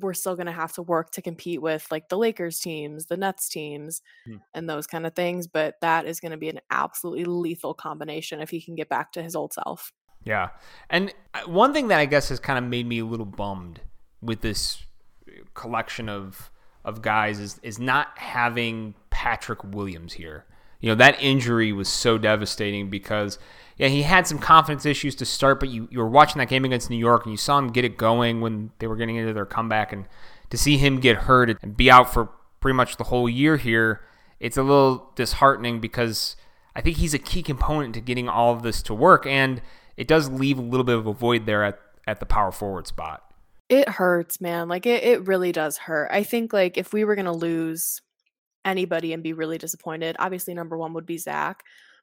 we're 0.00 0.14
still 0.14 0.34
going 0.34 0.46
to 0.46 0.52
have 0.52 0.72
to 0.72 0.82
work 0.82 1.12
to 1.12 1.22
compete 1.22 1.62
with 1.62 1.86
like 1.90 2.08
the 2.08 2.18
Lakers 2.18 2.58
teams, 2.58 3.06
the 3.06 3.16
Nets 3.16 3.48
teams, 3.48 4.02
hmm. 4.26 4.36
and 4.52 4.68
those 4.68 4.86
kind 4.86 5.06
of 5.06 5.14
things. 5.14 5.46
But 5.46 5.76
that 5.82 6.06
is 6.06 6.20
going 6.20 6.32
to 6.32 6.38
be 6.38 6.48
an 6.48 6.60
absolutely 6.70 7.24
lethal 7.24 7.74
combination 7.74 8.40
if 8.40 8.50
he 8.50 8.60
can 8.60 8.74
get 8.74 8.88
back 8.88 9.12
to 9.12 9.22
his 9.22 9.36
old 9.36 9.52
self. 9.52 9.92
Yeah. 10.24 10.48
And 10.90 11.14
uh, 11.34 11.42
one 11.46 11.72
thing 11.72 11.88
that 11.88 12.00
I 12.00 12.06
guess 12.06 12.30
has 12.30 12.40
kind 12.40 12.58
of 12.58 12.64
made 12.64 12.86
me 12.86 12.98
a 12.98 13.04
little 13.04 13.26
bummed 13.26 13.80
with 14.20 14.40
this 14.40 14.84
uh, 15.28 15.42
collection 15.54 16.08
of 16.08 16.50
of 16.84 17.02
guys 17.02 17.38
is 17.40 17.58
is 17.62 17.78
not 17.78 18.18
having 18.18 18.94
Patrick 19.10 19.64
Williams 19.64 20.14
here. 20.14 20.44
You 20.80 20.90
know, 20.90 20.94
that 20.96 21.20
injury 21.22 21.72
was 21.72 21.88
so 21.88 22.18
devastating 22.18 22.90
because 22.90 23.38
yeah, 23.76 23.88
he 23.88 24.02
had 24.02 24.26
some 24.26 24.38
confidence 24.38 24.86
issues 24.86 25.14
to 25.16 25.24
start, 25.24 25.58
but 25.58 25.68
you, 25.68 25.88
you 25.90 25.98
were 25.98 26.08
watching 26.08 26.38
that 26.38 26.48
game 26.48 26.64
against 26.64 26.90
New 26.90 26.96
York 26.96 27.24
and 27.24 27.32
you 27.32 27.36
saw 27.36 27.58
him 27.58 27.72
get 27.72 27.84
it 27.84 27.96
going 27.96 28.40
when 28.40 28.70
they 28.78 28.86
were 28.86 28.96
getting 28.96 29.16
into 29.16 29.32
their 29.32 29.46
comeback. 29.46 29.92
And 29.92 30.06
to 30.50 30.56
see 30.56 30.76
him 30.76 31.00
get 31.00 31.16
hurt 31.16 31.58
and 31.62 31.76
be 31.76 31.90
out 31.90 32.12
for 32.12 32.28
pretty 32.60 32.76
much 32.76 32.96
the 32.96 33.04
whole 33.04 33.28
year 33.28 33.56
here, 33.56 34.02
it's 34.38 34.56
a 34.56 34.62
little 34.62 35.10
disheartening 35.16 35.80
because 35.80 36.36
I 36.76 36.80
think 36.80 36.98
he's 36.98 37.14
a 37.14 37.18
key 37.18 37.42
component 37.42 37.94
to 37.94 38.00
getting 38.00 38.28
all 38.28 38.52
of 38.52 38.62
this 38.62 38.80
to 38.82 38.94
work. 38.94 39.26
And 39.26 39.60
it 39.96 40.06
does 40.06 40.28
leave 40.28 40.58
a 40.58 40.62
little 40.62 40.84
bit 40.84 40.96
of 40.96 41.06
a 41.06 41.12
void 41.12 41.46
there 41.46 41.64
at, 41.64 41.80
at 42.06 42.20
the 42.20 42.26
power 42.26 42.52
forward 42.52 42.86
spot. 42.86 43.33
It 43.68 43.88
hurts, 43.88 44.40
man. 44.40 44.68
Like 44.68 44.86
it, 44.86 45.02
it 45.04 45.26
really 45.26 45.52
does 45.52 45.78
hurt. 45.78 46.10
I 46.12 46.22
think 46.22 46.52
like 46.52 46.76
if 46.76 46.92
we 46.92 47.04
were 47.04 47.16
gonna 47.16 47.32
lose 47.32 48.00
anybody 48.64 49.12
and 49.12 49.22
be 49.22 49.32
really 49.32 49.58
disappointed, 49.58 50.16
obviously 50.18 50.54
number 50.54 50.76
one 50.76 50.92
would 50.94 51.06
be 51.06 51.18
Zach. 51.18 51.62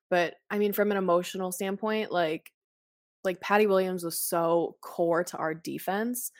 But 0.09 0.35
I 0.49 0.57
mean, 0.57 0.73
from 0.73 0.91
an 0.91 0.97
emotional 0.97 1.51
standpoint, 1.51 2.11
like 2.11 2.51
like 3.23 3.41
Patty 3.41 3.67
Williams 3.67 4.03
was 4.03 4.19
so 4.19 4.77
core 4.81 5.23
to 5.25 5.37
our 5.37 5.53
defense. 5.53 6.31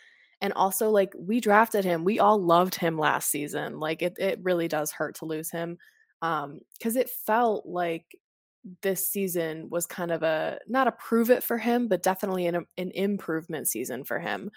And 0.42 0.54
also 0.54 0.90
like 0.90 1.14
we 1.18 1.40
drafted 1.40 1.86
him. 1.86 2.04
We 2.04 2.20
all 2.20 2.42
loved 2.42 2.76
him 2.76 2.98
last 2.98 3.30
season. 3.32 3.80
Like 3.80 4.02
it 4.02 4.16
it 4.20 4.40
really 4.44 4.68
does 4.68 4.92
hurt 4.92 5.16
to 5.18 5.26
lose 5.26 5.52
him. 5.52 5.78
Um, 6.24 6.60
because 6.78 6.96
it 6.96 7.10
felt 7.10 7.66
like 7.68 8.06
this 8.82 9.10
season 9.10 9.70
was 9.70 9.86
kind 9.86 10.12
of 10.12 10.24
a 10.24 10.60
not 10.68 10.88
a 10.88 10.92
prove 10.92 11.30
it 11.30 11.44
for 11.44 11.58
him, 11.58 11.88
but 11.88 12.04
definitely 12.04 12.48
an 12.48 12.66
an 12.78 12.92
improvement 12.92 13.68
season 13.68 14.04
for 14.04 14.20
him. 14.20 14.52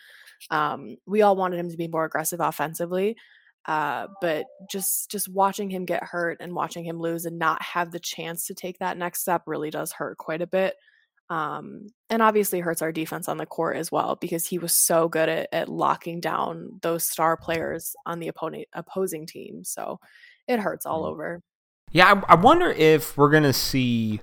Um, 0.50 0.96
we 1.06 1.22
all 1.22 1.36
wanted 1.36 1.58
him 1.58 1.70
to 1.70 1.76
be 1.76 1.88
more 1.88 2.04
aggressive 2.04 2.40
offensively, 2.40 3.16
uh, 3.66 4.08
but 4.20 4.46
just 4.70 5.10
just 5.10 5.28
watching 5.28 5.70
him 5.70 5.84
get 5.84 6.04
hurt 6.04 6.38
and 6.40 6.54
watching 6.54 6.84
him 6.84 7.00
lose 7.00 7.24
and 7.24 7.38
not 7.38 7.62
have 7.62 7.92
the 7.92 8.00
chance 8.00 8.46
to 8.46 8.54
take 8.54 8.78
that 8.78 8.98
next 8.98 9.22
step 9.22 9.42
really 9.46 9.70
does 9.70 9.92
hurt 9.92 10.18
quite 10.18 10.42
a 10.42 10.46
bit. 10.46 10.74
Um, 11.30 11.86
and 12.10 12.20
obviously 12.20 12.60
hurts 12.60 12.82
our 12.82 12.92
defense 12.92 13.28
on 13.28 13.38
the 13.38 13.46
court 13.46 13.78
as 13.78 13.90
well 13.90 14.16
because 14.20 14.46
he 14.46 14.58
was 14.58 14.74
so 14.74 15.08
good 15.08 15.30
at, 15.30 15.48
at 15.52 15.68
locking 15.70 16.20
down 16.20 16.78
those 16.82 17.04
star 17.04 17.38
players 17.38 17.96
on 18.04 18.20
the 18.20 18.28
opponent 18.28 18.66
opposing 18.74 19.26
team. 19.26 19.64
So 19.64 20.00
it 20.46 20.60
hurts 20.60 20.84
all 20.84 21.04
mm. 21.04 21.08
over. 21.08 21.42
Yeah, 21.94 22.22
I, 22.28 22.32
I 22.32 22.34
wonder 22.34 22.70
if 22.70 23.16
we're 23.16 23.30
gonna 23.30 23.54
see. 23.54 24.20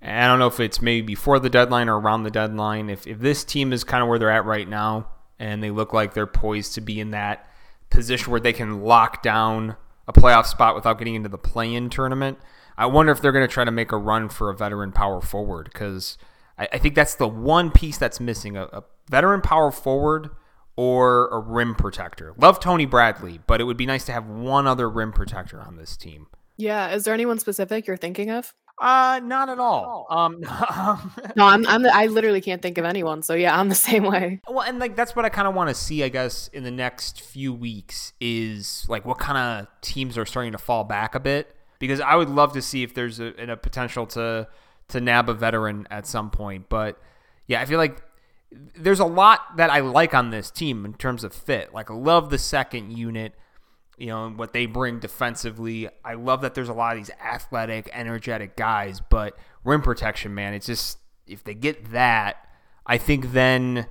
I 0.00 0.26
don't 0.26 0.38
know 0.38 0.46
if 0.46 0.60
it's 0.60 0.80
maybe 0.80 1.04
before 1.04 1.38
the 1.38 1.50
deadline 1.50 1.88
or 1.88 2.00
around 2.00 2.22
the 2.22 2.30
deadline. 2.30 2.88
If 2.88 3.06
if 3.06 3.18
this 3.18 3.44
team 3.44 3.72
is 3.72 3.84
kind 3.84 4.02
of 4.02 4.08
where 4.08 4.18
they're 4.18 4.30
at 4.30 4.46
right 4.46 4.68
now, 4.68 5.08
and 5.38 5.62
they 5.62 5.70
look 5.70 5.92
like 5.92 6.14
they're 6.14 6.26
poised 6.26 6.74
to 6.74 6.80
be 6.80 7.00
in 7.00 7.10
that 7.10 7.44
position 7.90 8.30
where 8.30 8.40
they 8.40 8.52
can 8.52 8.82
lock 8.82 9.20
down 9.20 9.76
a 10.06 10.12
playoff 10.12 10.46
spot 10.46 10.76
without 10.76 10.98
getting 10.98 11.16
into 11.16 11.28
the 11.28 11.38
play-in 11.38 11.90
tournament. 11.90 12.38
I 12.78 12.86
wonder 12.86 13.10
if 13.10 13.20
they're 13.20 13.32
going 13.32 13.46
to 13.46 13.52
try 13.52 13.64
to 13.64 13.70
make 13.70 13.92
a 13.92 13.96
run 13.96 14.28
for 14.28 14.48
a 14.48 14.54
veteran 14.54 14.92
power 14.92 15.20
forward 15.20 15.68
because 15.72 16.16
I, 16.56 16.68
I, 16.72 16.78
think 16.78 16.94
that's 16.94 17.14
the 17.14 17.28
one 17.28 17.70
piece 17.70 17.98
that's 17.98 18.18
missing 18.18 18.56
a, 18.56 18.64
a, 18.64 18.84
veteran 19.10 19.40
power 19.40 19.70
forward 19.70 20.30
or 20.76 21.28
a 21.28 21.38
rim 21.38 21.74
protector. 21.74 22.34
Love 22.38 22.60
Tony 22.60 22.86
Bradley, 22.86 23.40
but 23.46 23.60
it 23.60 23.64
would 23.64 23.76
be 23.76 23.86
nice 23.86 24.04
to 24.06 24.12
have 24.12 24.26
one 24.26 24.66
other 24.66 24.88
rim 24.88 25.12
protector 25.12 25.60
on 25.60 25.76
this 25.76 25.96
team. 25.96 26.28
Yeah, 26.56 26.94
is 26.94 27.04
there 27.04 27.14
anyone 27.14 27.38
specific 27.38 27.86
you're 27.86 27.96
thinking 27.96 28.30
of? 28.30 28.52
Uh, 28.80 29.20
not 29.22 29.48
at 29.48 29.58
all. 29.58 30.06
Um, 30.12 30.40
no, 31.36 31.46
I'm, 31.46 31.66
I'm, 31.66 31.82
the, 31.82 31.94
I 31.94 32.06
literally 32.06 32.42
can't 32.42 32.60
think 32.60 32.76
of 32.76 32.84
anyone. 32.84 33.22
So 33.22 33.34
yeah, 33.34 33.58
I'm 33.58 33.68
the 33.70 33.74
same 33.90 34.04
way. 34.04 34.40
Well, 34.46 34.62
and 34.62 34.78
like 34.78 34.94
that's 34.94 35.16
what 35.16 35.24
I 35.24 35.30
kind 35.30 35.48
of 35.48 35.54
want 35.54 35.70
to 35.70 35.74
see, 35.74 36.04
I 36.04 36.08
guess, 36.10 36.48
in 36.48 36.64
the 36.64 36.70
next 36.70 37.20
few 37.22 37.52
weeks 37.52 38.12
is 38.20 38.84
like 38.88 39.06
what 39.06 39.18
kind 39.18 39.38
of 39.38 39.80
teams 39.80 40.18
are 40.18 40.26
starting 40.26 40.52
to 40.52 40.58
fall 40.58 40.84
back 40.84 41.14
a 41.14 41.20
bit. 41.20 41.54
Because 41.78 42.00
I 42.00 42.14
would 42.14 42.28
love 42.28 42.52
to 42.52 42.62
see 42.62 42.82
if 42.82 42.94
there's 42.94 43.20
a, 43.20 43.32
a 43.50 43.56
potential 43.56 44.06
to 44.08 44.48
to 44.88 45.00
nab 45.00 45.28
a 45.28 45.34
veteran 45.34 45.86
at 45.90 46.06
some 46.06 46.30
point. 46.30 46.68
But 46.68 47.00
yeah, 47.46 47.60
I 47.60 47.64
feel 47.64 47.78
like 47.78 48.02
there's 48.76 49.00
a 49.00 49.06
lot 49.06 49.56
that 49.56 49.70
I 49.70 49.80
like 49.80 50.14
on 50.14 50.30
this 50.30 50.50
team 50.50 50.84
in 50.84 50.94
terms 50.94 51.24
of 51.24 51.32
fit. 51.32 51.72
Like 51.72 51.90
I 51.90 51.94
love 51.94 52.30
the 52.30 52.38
second 52.38 52.96
unit 52.96 53.34
you 53.98 54.06
know, 54.06 54.26
and 54.26 54.38
what 54.38 54.52
they 54.52 54.66
bring 54.66 54.98
defensively. 54.98 55.88
I 56.04 56.14
love 56.14 56.40
that 56.42 56.54
there's 56.54 56.68
a 56.68 56.74
lot 56.74 56.96
of 56.96 57.02
these 57.02 57.14
athletic, 57.22 57.90
energetic 57.92 58.56
guys, 58.56 59.00
but 59.00 59.36
rim 59.64 59.82
protection, 59.82 60.34
man, 60.34 60.54
it's 60.54 60.66
just 60.66 60.98
if 61.26 61.44
they 61.44 61.54
get 61.54 61.92
that, 61.92 62.48
I 62.86 62.98
think 62.98 63.32
then 63.32 63.86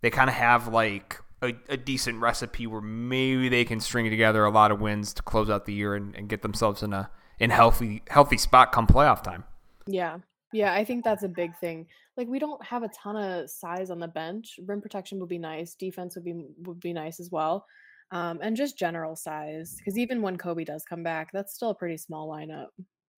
they 0.00 0.10
kind 0.10 0.30
of 0.30 0.36
have 0.36 0.68
like 0.68 1.20
a, 1.42 1.54
a, 1.68 1.76
decent 1.76 2.20
recipe 2.20 2.66
where 2.66 2.80
maybe 2.80 3.48
they 3.48 3.64
can 3.64 3.80
string 3.80 4.08
together 4.10 4.44
a 4.44 4.50
lot 4.50 4.70
of 4.70 4.80
wins 4.80 5.12
to 5.14 5.22
close 5.22 5.50
out 5.50 5.66
the 5.66 5.72
year 5.72 5.94
and, 5.94 6.14
and 6.14 6.28
get 6.28 6.42
themselves 6.42 6.82
in 6.82 6.92
a 6.92 7.10
in 7.38 7.50
healthy 7.50 8.02
healthy 8.08 8.36
spot 8.36 8.72
come 8.72 8.86
playoff 8.86 9.22
time. 9.22 9.44
Yeah. 9.86 10.18
Yeah, 10.52 10.72
I 10.72 10.84
think 10.84 11.04
that's 11.04 11.24
a 11.24 11.28
big 11.28 11.56
thing. 11.58 11.86
Like 12.16 12.26
we 12.26 12.38
don't 12.38 12.64
have 12.64 12.82
a 12.82 12.88
ton 12.88 13.16
of 13.16 13.50
size 13.50 13.90
on 13.90 13.98
the 13.98 14.08
bench. 14.08 14.58
Rim 14.66 14.80
protection 14.80 15.20
would 15.20 15.28
be 15.28 15.38
nice. 15.38 15.74
Defense 15.74 16.14
would 16.14 16.24
be 16.24 16.46
would 16.62 16.80
be 16.80 16.92
nice 16.92 17.20
as 17.20 17.30
well 17.30 17.66
um, 18.10 18.38
and 18.42 18.56
just 18.56 18.78
general 18.78 19.16
size. 19.16 19.76
Because 19.78 19.98
even 19.98 20.22
when 20.22 20.38
Coby 20.38 20.64
does 20.64 20.84
come 20.84 21.02
back, 21.02 21.30
that's 21.32 21.54
still 21.54 21.70
a 21.70 21.74
pretty 21.74 21.96
small 21.96 22.28
lineup. 22.28 22.68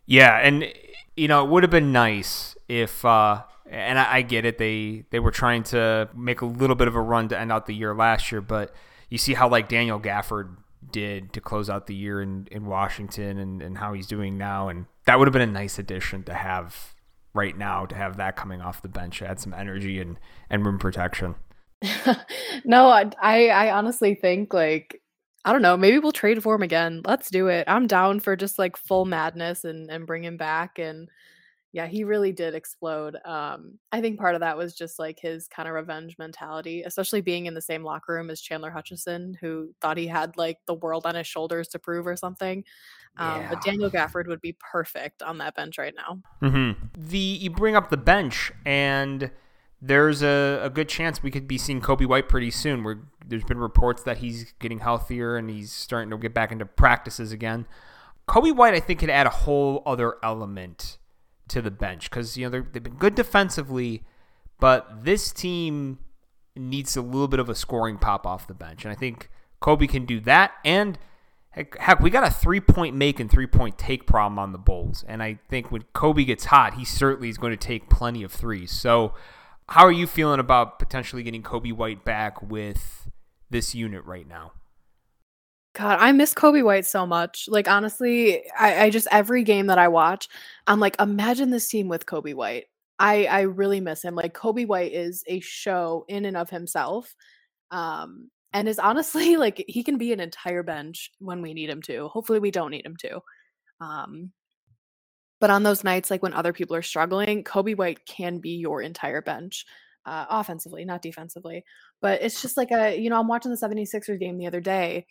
Yeah, 0.07 0.39
and 0.39 0.65
you 1.17 1.29
know 1.29 1.45
it 1.45 1.51
would 1.51 1.63
have 1.63 1.71
been 1.71 1.93
nice 1.93 2.57
if, 2.69 3.05
uh, 3.05 3.43
and 3.69 3.99
I, 3.99 4.17
I 4.17 4.23
get 4.23 4.45
it, 4.45 4.59
they 4.59 5.05
they 5.11 5.21
were 5.21 5.31
trying 5.31 5.63
to 5.65 6.09
make 6.15 6.41
a 6.41 6.47
little 6.47 6.77
bit 6.77 6.89
of 6.89 6.97
a 6.97 7.01
run 7.01 7.29
to 7.29 7.39
end 7.39 7.53
out 7.53 7.67
the 7.67 7.75
year 7.75 7.95
last 7.95 8.33
year, 8.33 8.41
but 8.41 8.75
you 9.09 9.19
see 9.19 9.35
how 9.35 9.49
like 9.49 9.69
Daniel 9.69 10.01
Gafford 10.01 10.57
did 10.91 11.33
to 11.33 11.41
close 11.41 11.69
out 11.69 11.87
the 11.87 11.95
year 11.95 12.23
in, 12.23 12.49
in 12.51 12.67
Washington 12.67 13.39
and, 13.39 13.63
and 13.63 13.79
how 13.79 13.93
he's 13.93 14.07
doing 14.07 14.39
now. 14.39 14.69
And 14.69 14.87
that 15.07 15.19
would 15.19 15.29
have 15.29 15.33
been 15.33 15.43
a 15.43 15.47
nice 15.47 15.79
addition 15.79 16.23
to 16.25 16.35
have 16.35 16.95
right 17.35 17.57
now 17.57 17.87
to 17.87 17.95
have 17.95 18.17
that 18.17 18.37
coming 18.37 18.61
off 18.61 18.83
the 18.83 18.89
bench, 18.89 19.23
add 19.23 19.41
some 19.41 19.55
energy 19.55 20.01
and, 20.01 20.19
and 20.49 20.65
rim 20.65 20.79
protection. 20.79 21.35
no, 22.65 22.89
I, 22.89 23.47
I 23.49 23.71
honestly 23.71 24.15
think 24.15 24.53
like 24.53 25.01
I 25.45 25.53
don't 25.53 25.63
know, 25.63 25.77
maybe 25.77 25.99
we'll 25.99 26.13
trade 26.13 26.43
for 26.43 26.55
him 26.55 26.63
again. 26.63 27.01
Let's 27.07 27.31
do 27.31 27.49
it. 27.49 27.65
I'm 27.67 27.87
down 27.87 28.21
for 28.21 28.37
just 28.37 28.59
like 28.59 28.77
full 28.77 29.07
madness 29.07 29.65
and 29.65 29.91
and 29.91 30.07
bring 30.07 30.25
him 30.25 30.37
back 30.37 30.79
and 30.79 31.09
yeah, 31.73 31.87
he 31.87 32.03
really 32.03 32.33
did 32.33 32.55
explode. 32.55 33.17
Um 33.25 33.79
I 33.93 34.03
think 34.03 34.19
part 34.19 34.35
of 34.35 34.41
that 34.41 34.59
was 34.59 34.75
just 34.75 34.99
like 34.99 35.19
his 35.19 35.49
kind 35.49 35.69
of 35.69 35.75
revenge 35.75 36.17
mentality, 36.19 36.83
especially 36.83 37.23
being 37.23 37.47
in 37.47 37.55
the 37.55 37.63
same 37.63 37.83
locker 37.83 38.15
room 38.15 38.29
as 38.29 38.43
Chandler 38.43 38.71
Hutchison 38.71 39.39
who 39.41 39.73
thought 39.81 39.97
he 39.97 40.07
had 40.07 40.37
like 40.37 40.59
the 40.67 40.75
world 40.75 41.07
on 41.07 41.15
his 41.15 41.27
shoulders 41.27 41.69
to 41.69 41.79
prove 41.79 42.07
or 42.07 42.17
something. 42.17 42.63
Um, 43.17 43.41
yeah. 43.41 43.49
but 43.51 43.63
Daniel 43.63 43.91
Gafford 43.91 44.29
would 44.29 44.41
be 44.41 44.57
perfect 44.61 45.23
on 45.23 45.39
that 45.39 45.55
bench 45.57 45.79
right 45.79 45.95
now. 45.97 46.21
Mm-hmm. 46.43 46.87
The 46.97 47.19
you 47.19 47.51
bring 47.51 47.77
up 47.77 47.89
the 47.89 47.97
bench 47.97 48.53
and 48.67 49.31
there's 49.83 50.23
a, 50.23 50.61
a 50.63 50.71
good 50.71 50.89
chance 50.89 51.23
we 51.23 51.31
could 51.31 51.49
be 51.49 51.57
seeing 51.57 51.81
Coby 51.81 52.07
White 52.07 52.29
pretty 52.29 52.51
soon. 52.51 52.85
Where 52.85 52.99
there's 53.27 53.45
been 53.45 53.59
reports 53.59 54.03
that 54.03 54.19
he's 54.19 54.53
getting 54.59 54.81
healthier 54.81 55.37
and 55.37 55.49
he's 55.49 55.73
starting 55.73 56.11
to 56.11 56.19
get 56.19 56.35
back 56.35 56.53
into 56.53 56.67
practices 56.67 57.33
again. 57.33 57.67
Coby 58.29 58.55
White, 58.55 58.75
I 58.75 58.81
think, 58.81 59.01
could 59.01 59.11
add 59.11 59.27
a 59.27 59.31
whole 59.31 59.83
other 59.87 60.17
element 60.23 60.99
to 61.49 61.61
the 61.61 61.71
bench 61.71 62.09
because 62.09 62.37
you 62.37 62.49
know 62.49 62.63
they've 62.73 62.83
been 62.83 62.95
good 62.95 63.15
defensively, 63.15 64.05
but 64.59 65.05
this 65.05 65.33
team 65.33 65.99
needs 66.57 66.97
a 66.97 67.03
little 67.03 67.29
bit 67.29 67.41
of 67.41 67.49
a 67.49 67.55
scoring 67.55 67.99
pop 67.99 68.27
off 68.27 68.47
the 68.47 68.55
bench, 68.55 68.85
and 68.85 68.93
I 68.93 68.95
think 68.95 69.31
Coby 69.61 69.89
can 69.89 70.05
do 70.05 70.21
that. 70.21 70.53
And 70.65 70.99
heck, 71.51 71.77
heck 71.79 72.01
we 72.01 72.11
got 72.11 72.27
a 72.27 72.31
three 72.31 72.61
point 72.61 72.95
make 72.95 73.19
and 73.19 73.31
three 73.31 73.47
point 73.47 73.79
take 73.79 74.07
problem 74.07 74.39
on 74.39 74.53
the 74.53 74.59
Bulls, 74.59 75.05
and 75.09 75.23
I 75.23 75.39
think 75.49 75.73
when 75.73 75.83
Coby 75.95 76.25
gets 76.25 76.47
hot, 76.47 76.75
he 76.75 76.85
certainly 76.85 77.31
is 77.31 77.39
going 77.39 77.53
to 77.53 77.57
take 77.57 77.91
plenty 77.91 78.23
of 78.23 78.31
threes. 78.31 78.71
So 78.71 79.15
how 79.71 79.87
are 79.87 79.93
you 79.93 80.09
feeling 80.09 80.41
about 80.41 80.81
potentially 80.81 81.23
getting 81.23 81.45
Coby 81.45 81.73
White 81.73 82.05
back 82.05 82.43
with 82.43 83.09
this 83.51 83.73
unit 83.73 84.05
right 84.05 84.27
now? 84.27 84.53
God, 85.75 85.99
I 86.01 86.11
miss 86.11 86.35
Coby 86.35 86.65
White 86.65 86.87
so 86.87 87.07
much. 87.07 87.47
Like 87.49 87.69
honestly, 87.69 88.43
I, 88.59 88.85
I 88.85 88.91
just 88.91 89.07
every 89.13 89.45
game 89.45 89.69
that 89.69 89.79
I 89.79 89.87
watch, 89.87 90.29
I'm 90.67 90.81
like, 90.81 90.97
imagine 91.01 91.51
this 91.51 91.69
team 91.69 91.89
with 91.89 92.05
Coby 92.05 92.35
White. 92.35 92.65
I 92.99 93.27
I 93.27 93.41
really 93.43 93.81
miss 93.81 94.03
him. 94.03 94.17
Like 94.17 94.35
Coby 94.35 94.67
White 94.67 94.93
is 94.93 95.23
a 95.29 95.39
show 95.39 96.05
in 96.09 96.25
and 96.25 96.37
of 96.37 96.51
himself. 96.51 97.15
Um 97.71 98.29
and 98.53 98.69
is 98.69 98.81
honestly 98.81 99.37
like 99.39 99.65
he 99.69 99.85
can 99.85 99.99
be 99.99 100.13
an 100.13 100.19
entire 100.19 100.65
bench 100.65 101.13
when 101.21 101.43
we 101.43 101.55
need 101.55 101.71
him 101.71 101.83
to. 101.83 102.09
Hopefully 102.09 102.41
we 102.41 102.51
don't 102.51 102.73
need 102.73 102.85
him 102.85 102.97
to. 103.03 103.21
Um 103.81 104.33
but 105.41 105.51
on 105.51 105.63
those 105.63 105.83
nights, 105.83 106.11
like 106.11 106.23
when 106.23 106.35
other 106.35 106.53
people 106.53 106.77
are 106.77 106.83
struggling, 106.83 107.43
Coby 107.45 107.77
White 107.77 108.05
can 108.07 108.39
be 108.39 108.51
your 108.51 108.83
entire 108.83 109.23
bench. 109.23 109.67
Uh, 110.07 110.25
offensively, 110.31 110.83
not 110.85 111.03
defensively. 111.03 111.63
But 112.01 112.23
it's 112.23 112.41
just 112.41 112.57
like 112.57 112.71
a, 112.71 112.99
you 112.99 113.11
know, 113.11 113.21
I'm 113.21 113.29
watching 113.29 113.51
the 113.51 113.57
76ers 113.57 114.19
game 114.19 114.39
the 114.39 114.47
other 114.47 114.61
day. 114.61 115.07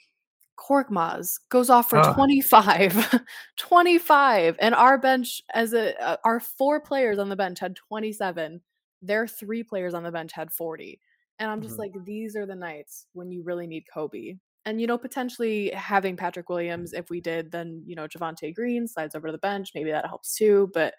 Korkmaz 0.57 1.39
goes 1.49 1.69
off 1.69 1.91
for 1.91 2.01
25. 2.01 3.21
25. 3.57 4.55
And 4.59 4.73
our 4.73 4.97
bench, 4.97 5.41
as 5.53 5.73
a, 5.73 5.97
uh, 6.01 6.17
our 6.25 6.39
four 6.39 6.81
players 6.81 7.19
on 7.19 7.29
the 7.29 7.35
bench 7.35 7.59
had 7.59 7.75
27. 7.75 8.61
Their 9.03 9.27
three 9.27 9.63
players 9.63 9.93
on 9.93 10.03
the 10.03 10.11
bench 10.11 10.33
had 10.33 10.51
40. 10.51 10.99
And 11.37 11.49
I'm 11.49 11.61
just 11.61 11.77
mm-hmm. 11.77 11.95
like, 11.95 12.05
these 12.05 12.35
are 12.35 12.47
the 12.47 12.55
nights 12.55 13.05
when 13.13 13.31
you 13.31 13.43
really 13.43 13.67
need 13.67 13.85
Coby 13.95 14.39
and 14.69 14.79
you 14.79 14.87
know 14.87 14.97
potentially 14.97 15.71
having 15.71 16.15
Patrick 16.15 16.49
Williams 16.49 16.93
if 16.93 17.09
we 17.09 17.19
did 17.19 17.51
then 17.51 17.81
you 17.85 17.95
know 17.95 18.07
Javonte 18.07 18.53
Green 18.53 18.87
slides 18.87 19.15
over 19.15 19.27
to 19.27 19.31
the 19.31 19.37
bench 19.39 19.71
maybe 19.73 19.91
that 19.91 20.05
helps 20.05 20.35
too 20.35 20.69
but 20.73 20.93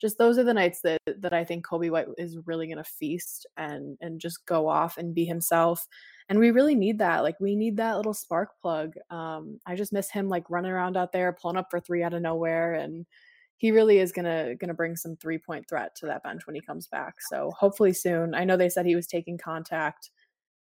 just 0.00 0.16
those 0.16 0.38
are 0.38 0.44
the 0.44 0.54
nights 0.54 0.80
that 0.82 1.00
that 1.18 1.32
I 1.32 1.44
think 1.44 1.66
Coby 1.66 1.90
White 1.90 2.06
is 2.16 2.38
really 2.46 2.66
going 2.66 2.78
to 2.78 2.84
feast 2.84 3.46
and 3.56 3.98
and 4.00 4.20
just 4.20 4.46
go 4.46 4.68
off 4.68 4.96
and 4.96 5.14
be 5.14 5.24
himself 5.24 5.86
and 6.28 6.38
we 6.38 6.52
really 6.52 6.76
need 6.76 6.98
that 6.98 7.24
like 7.24 7.38
we 7.40 7.56
need 7.56 7.76
that 7.78 7.96
little 7.96 8.14
spark 8.14 8.50
plug 8.62 8.94
um 9.10 9.58
I 9.66 9.74
just 9.74 9.92
miss 9.92 10.10
him 10.10 10.28
like 10.28 10.48
running 10.48 10.70
around 10.70 10.96
out 10.96 11.12
there 11.12 11.32
pulling 11.32 11.56
up 11.56 11.68
for 11.70 11.80
3 11.80 12.04
out 12.04 12.14
of 12.14 12.22
nowhere 12.22 12.74
and 12.74 13.04
he 13.58 13.72
really 13.72 13.98
is 13.98 14.12
gonna 14.12 14.54
gonna 14.54 14.74
bring 14.74 14.94
some 14.94 15.16
three 15.16 15.38
point 15.38 15.68
threat 15.68 15.96
to 15.96 16.06
that 16.06 16.22
bench 16.22 16.46
when 16.46 16.54
he 16.54 16.60
comes 16.60 16.86
back. 16.86 17.16
So 17.20 17.50
hopefully 17.58 17.92
soon. 17.92 18.34
I 18.34 18.44
know 18.44 18.56
they 18.56 18.68
said 18.68 18.86
he 18.86 18.94
was 18.94 19.08
taking 19.08 19.36
contact 19.36 20.10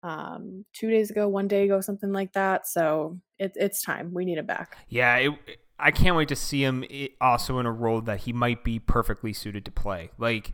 um, 0.03 0.65
two 0.73 0.89
days 0.89 1.11
ago, 1.11 1.27
one 1.27 1.47
day 1.47 1.63
ago, 1.63 1.81
something 1.81 2.11
like 2.11 2.33
that. 2.33 2.67
So 2.67 3.19
it, 3.39 3.53
it's 3.55 3.81
time. 3.81 4.13
We 4.13 4.25
need 4.25 4.37
him 4.37 4.45
back. 4.45 4.77
Yeah, 4.89 5.15
it, 5.17 5.31
I 5.79 5.91
can't 5.91 6.15
wait 6.15 6.29
to 6.29 6.35
see 6.35 6.63
him 6.63 6.85
also 7.19 7.59
in 7.59 7.65
a 7.65 7.71
role 7.71 8.01
that 8.01 8.21
he 8.21 8.33
might 8.33 8.63
be 8.63 8.79
perfectly 8.79 9.33
suited 9.33 9.65
to 9.65 9.71
play. 9.71 10.11
Like 10.17 10.53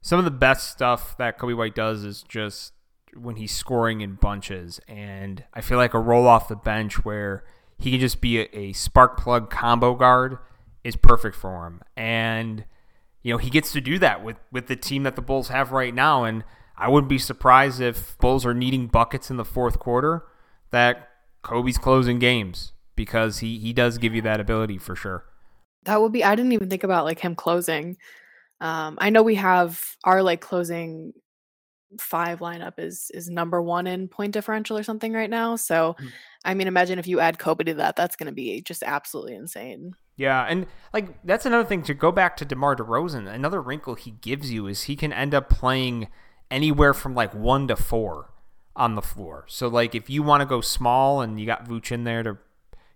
some 0.00 0.18
of 0.18 0.24
the 0.24 0.30
best 0.30 0.70
stuff 0.70 1.16
that 1.18 1.38
Coby 1.38 1.56
White 1.56 1.74
does 1.74 2.04
is 2.04 2.22
just 2.28 2.72
when 3.14 3.36
he's 3.36 3.54
scoring 3.54 4.00
in 4.00 4.14
bunches, 4.14 4.80
and 4.88 5.44
I 5.54 5.60
feel 5.60 5.78
like 5.78 5.94
a 5.94 6.00
roll 6.00 6.26
off 6.26 6.48
the 6.48 6.56
bench 6.56 7.04
where 7.04 7.44
he 7.78 7.90
can 7.90 8.00
just 8.00 8.20
be 8.20 8.40
a, 8.40 8.48
a 8.56 8.72
spark 8.72 9.18
plug 9.18 9.50
combo 9.50 9.94
guard 9.94 10.38
is 10.82 10.96
perfect 10.96 11.36
for 11.36 11.66
him. 11.66 11.80
And 11.96 12.64
you 13.22 13.32
know 13.32 13.38
he 13.38 13.50
gets 13.50 13.72
to 13.72 13.80
do 13.80 13.98
that 13.98 14.24
with 14.24 14.36
with 14.50 14.66
the 14.66 14.76
team 14.76 15.04
that 15.04 15.16
the 15.16 15.22
Bulls 15.22 15.48
have 15.48 15.72
right 15.72 15.94
now, 15.94 16.24
and 16.24 16.44
I 16.76 16.88
wouldn't 16.88 17.08
be 17.08 17.18
surprised 17.18 17.80
if 17.80 18.18
Bulls 18.18 18.44
are 18.44 18.54
needing 18.54 18.88
buckets 18.88 19.30
in 19.30 19.36
the 19.36 19.44
fourth 19.44 19.78
quarter 19.78 20.24
that 20.70 21.08
Coby's 21.44 21.78
closing 21.78 22.18
games 22.18 22.72
because 22.96 23.38
he 23.38 23.58
he 23.58 23.72
does 23.72 23.98
give 23.98 24.14
you 24.14 24.22
that 24.22 24.40
ability 24.40 24.78
for 24.78 24.96
sure. 24.96 25.24
That 25.84 26.00
would 26.00 26.12
be 26.12 26.24
I 26.24 26.34
didn't 26.34 26.52
even 26.52 26.70
think 26.70 26.84
about 26.84 27.04
like 27.04 27.20
him 27.20 27.34
closing. 27.34 27.96
Um, 28.60 28.96
I 29.00 29.10
know 29.10 29.22
we 29.22 29.34
have 29.36 29.82
our 30.04 30.22
like 30.22 30.40
closing 30.40 31.12
five 32.00 32.40
lineup 32.40 32.78
is 32.78 33.10
is 33.14 33.28
number 33.28 33.62
one 33.62 33.86
in 33.86 34.08
point 34.08 34.32
differential 34.32 34.76
or 34.76 34.82
something 34.82 35.12
right 35.12 35.30
now. 35.30 35.56
So, 35.56 35.96
mm. 36.00 36.08
I 36.44 36.54
mean, 36.54 36.66
imagine 36.66 36.98
if 36.98 37.06
you 37.06 37.20
add 37.20 37.38
Coby 37.38 37.66
to 37.66 37.74
that, 37.74 37.96
that's 37.96 38.16
going 38.16 38.26
to 38.26 38.32
be 38.32 38.62
just 38.62 38.82
absolutely 38.82 39.34
insane. 39.34 39.92
Yeah, 40.16 40.44
and 40.48 40.66
like 40.92 41.22
that's 41.24 41.46
another 41.46 41.68
thing 41.68 41.82
to 41.84 41.94
go 41.94 42.12
back 42.12 42.36
to 42.38 42.44
DeMar 42.44 42.76
DeRozan. 42.76 43.28
Another 43.28 43.60
wrinkle 43.60 43.94
he 43.94 44.12
gives 44.12 44.52
you 44.52 44.66
is 44.66 44.82
he 44.82 44.96
can 44.96 45.12
end 45.12 45.34
up 45.34 45.48
playing 45.48 46.08
anywhere 46.50 46.94
from 46.94 47.14
like 47.14 47.34
one 47.34 47.68
to 47.68 47.76
four 47.76 48.30
on 48.76 48.94
the 48.94 49.02
floor. 49.02 49.44
So 49.48 49.68
like 49.68 49.94
if 49.94 50.10
you 50.10 50.22
want 50.22 50.40
to 50.42 50.46
go 50.46 50.60
small 50.60 51.20
and 51.20 51.38
you 51.40 51.46
got 51.46 51.66
Vooch 51.68 51.92
in 51.92 52.04
there 52.04 52.22
to 52.22 52.38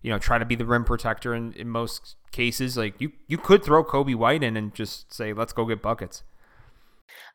you 0.03 0.11
know 0.11 0.19
try 0.19 0.39
to 0.39 0.45
be 0.45 0.55
the 0.55 0.67
rim 0.67 0.85
protector 0.85 1.35
in, 1.35 1.53
in 1.55 1.69
most 1.69 2.17
cases, 2.33 2.77
like 2.77 3.01
you 3.01 3.13
you 3.27 3.39
could 3.39 3.65
throw 3.65 3.85
Coby 3.85 4.15
White 4.15 4.43
in 4.43 4.57
and 4.57 4.75
just 4.75 5.13
say 5.13 5.33
let's 5.33 5.53
go 5.53 5.65
get 5.67 5.83
buckets. 5.83 6.23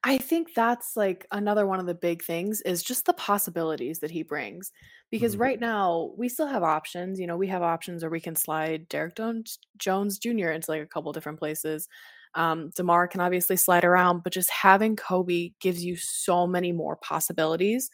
I 0.03 0.17
think 0.17 0.53
that's 0.53 0.95
like 0.95 1.25
another 1.31 1.65
one 1.65 1.79
of 1.79 1.85
the 1.85 1.93
big 1.95 2.23
things 2.23 2.61
is 2.61 2.83
just 2.83 3.05
the 3.05 3.13
possibilities 3.13 3.99
that 3.99 4.11
he 4.11 4.23
brings. 4.23 4.71
Because 5.11 5.35
Mhm. 5.35 5.39
right 5.39 5.59
now 5.59 6.11
we 6.17 6.27
still 6.29 6.47
have 6.47 6.63
options. 6.63 7.19
You 7.19 7.27
know, 7.27 7.37
we 7.37 7.47
have 7.47 7.61
options 7.61 8.03
where 8.03 8.09
we 8.09 8.19
can 8.19 8.35
slide 8.35 8.87
Derrick 8.89 9.15
Jones, 9.15 9.59
Jones 9.77 10.17
Jr. 10.17 10.49
into 10.51 10.71
like 10.71 10.81
a 10.81 10.87
couple 10.87 11.11
different 11.13 11.39
places. 11.39 11.87
Um, 12.35 12.71
Demar 12.75 13.07
can 13.07 13.21
obviously 13.21 13.55
slide 13.57 13.85
around, 13.85 14.23
but 14.23 14.33
just 14.33 14.49
having 14.49 14.95
Coby 14.95 15.53
gives 15.59 15.83
you 15.83 15.95
so 15.95 16.47
many 16.47 16.71
more 16.71 16.95
possibilities. 16.97 17.89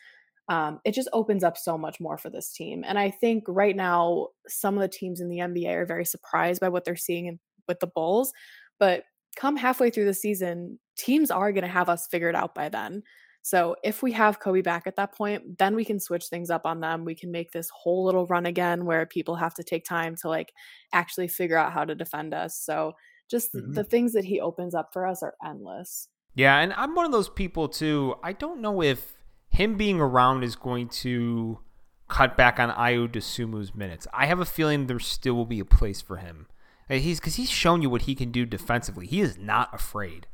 Um, 0.47 0.79
it 0.83 0.93
just 0.93 1.09
opens 1.13 1.43
up 1.43 1.57
so 1.57 1.77
much 1.77 1.99
more 1.99 2.17
for 2.17 2.29
this 2.29 2.51
team. 2.51 2.83
And 2.87 2.97
I 2.97 3.11
think 3.11 3.43
right 3.47 3.75
now, 3.75 4.27
some 4.47 4.75
of 4.75 4.81
the 4.81 4.87
teams 4.87 5.21
in 5.21 5.29
the 5.29 5.37
NBA 5.37 5.73
are 5.75 5.85
very 5.85 6.05
surprised 6.05 6.59
by 6.59 6.69
what 6.69 6.85
they're 6.85 6.95
seeing 6.95 7.27
in, 7.27 7.39
with 7.67 7.79
the 7.79 7.87
Bulls. 7.87 8.33
But 8.79 9.03
come 9.35 9.55
halfway 9.55 9.91
through 9.91 10.05
the 10.05 10.13
season, 10.13 10.79
teams 10.97 11.29
are 11.29 11.51
going 11.51 11.63
to 11.63 11.67
have 11.67 11.89
us 11.89 12.07
figured 12.07 12.35
out 12.35 12.55
by 12.55 12.69
then. 12.69 13.03
So 13.41 13.75
if 13.83 14.03
we 14.03 14.11
have 14.13 14.41
Coby 14.41 14.63
back 14.63 14.83
at 14.85 14.95
that 14.97 15.15
point, 15.15 15.57
then 15.57 15.75
we 15.75 15.85
can 15.85 15.99
switch 15.99 16.25
things 16.25 16.49
up 16.49 16.65
on 16.65 16.81
them. 16.81 17.05
We 17.05 17.15
can 17.15 17.31
make 17.31 17.51
this 17.51 17.69
whole 17.69 18.05
little 18.05 18.25
run 18.27 18.45
again 18.45 18.85
where 18.85 19.05
people 19.05 19.35
have 19.35 19.53
to 19.55 19.63
take 19.63 19.85
time 19.85 20.15
to 20.21 20.29
like 20.29 20.51
actually 20.93 21.29
figure 21.29 21.57
out 21.57 21.71
how 21.71 21.85
to 21.85 21.95
defend 21.95 22.33
us. 22.33 22.59
So 22.59 22.93
just 23.29 23.53
Mhm. 23.53 23.75
the 23.75 23.83
things 23.83 24.13
that 24.13 24.25
he 24.25 24.39
opens 24.39 24.73
up 24.75 24.91
for 24.93 25.05
us 25.05 25.21
are 25.23 25.35
endless. 25.45 26.09
Yeah, 26.35 26.57
and 26.59 26.73
I'm 26.73 26.95
one 26.95 27.05
of 27.05 27.11
those 27.11 27.29
people 27.29 27.67
too. 27.69 28.15
I 28.23 28.33
don't 28.33 28.61
know 28.61 28.81
if 28.81 29.13
him 29.49 29.75
being 29.77 29.99
around 29.99 30.43
is 30.43 30.55
going 30.55 30.89
to 30.89 31.59
cut 32.07 32.35
back 32.37 32.59
on 32.59 32.69
Ayo 32.71 33.07
Dosunmu's 33.07 33.75
minutes. 33.75 34.07
I 34.13 34.25
have 34.25 34.39
a 34.39 34.45
feeling 34.45 34.87
there 34.87 34.99
still 34.99 35.33
will 35.35 35.45
be 35.45 35.59
a 35.59 35.65
place 35.65 36.01
for 36.01 36.17
him. 36.17 36.47
Uh, 36.89 36.95
He's 36.95 37.19
because 37.19 37.35
he's 37.35 37.49
shown 37.51 37.81
you 37.81 37.89
what 37.89 38.03
he 38.03 38.15
can 38.15 38.31
do 38.31 38.45
defensively. 38.45 39.05
He 39.05 39.21
is 39.21 39.37
not 39.37 39.73
afraid, 39.73 40.25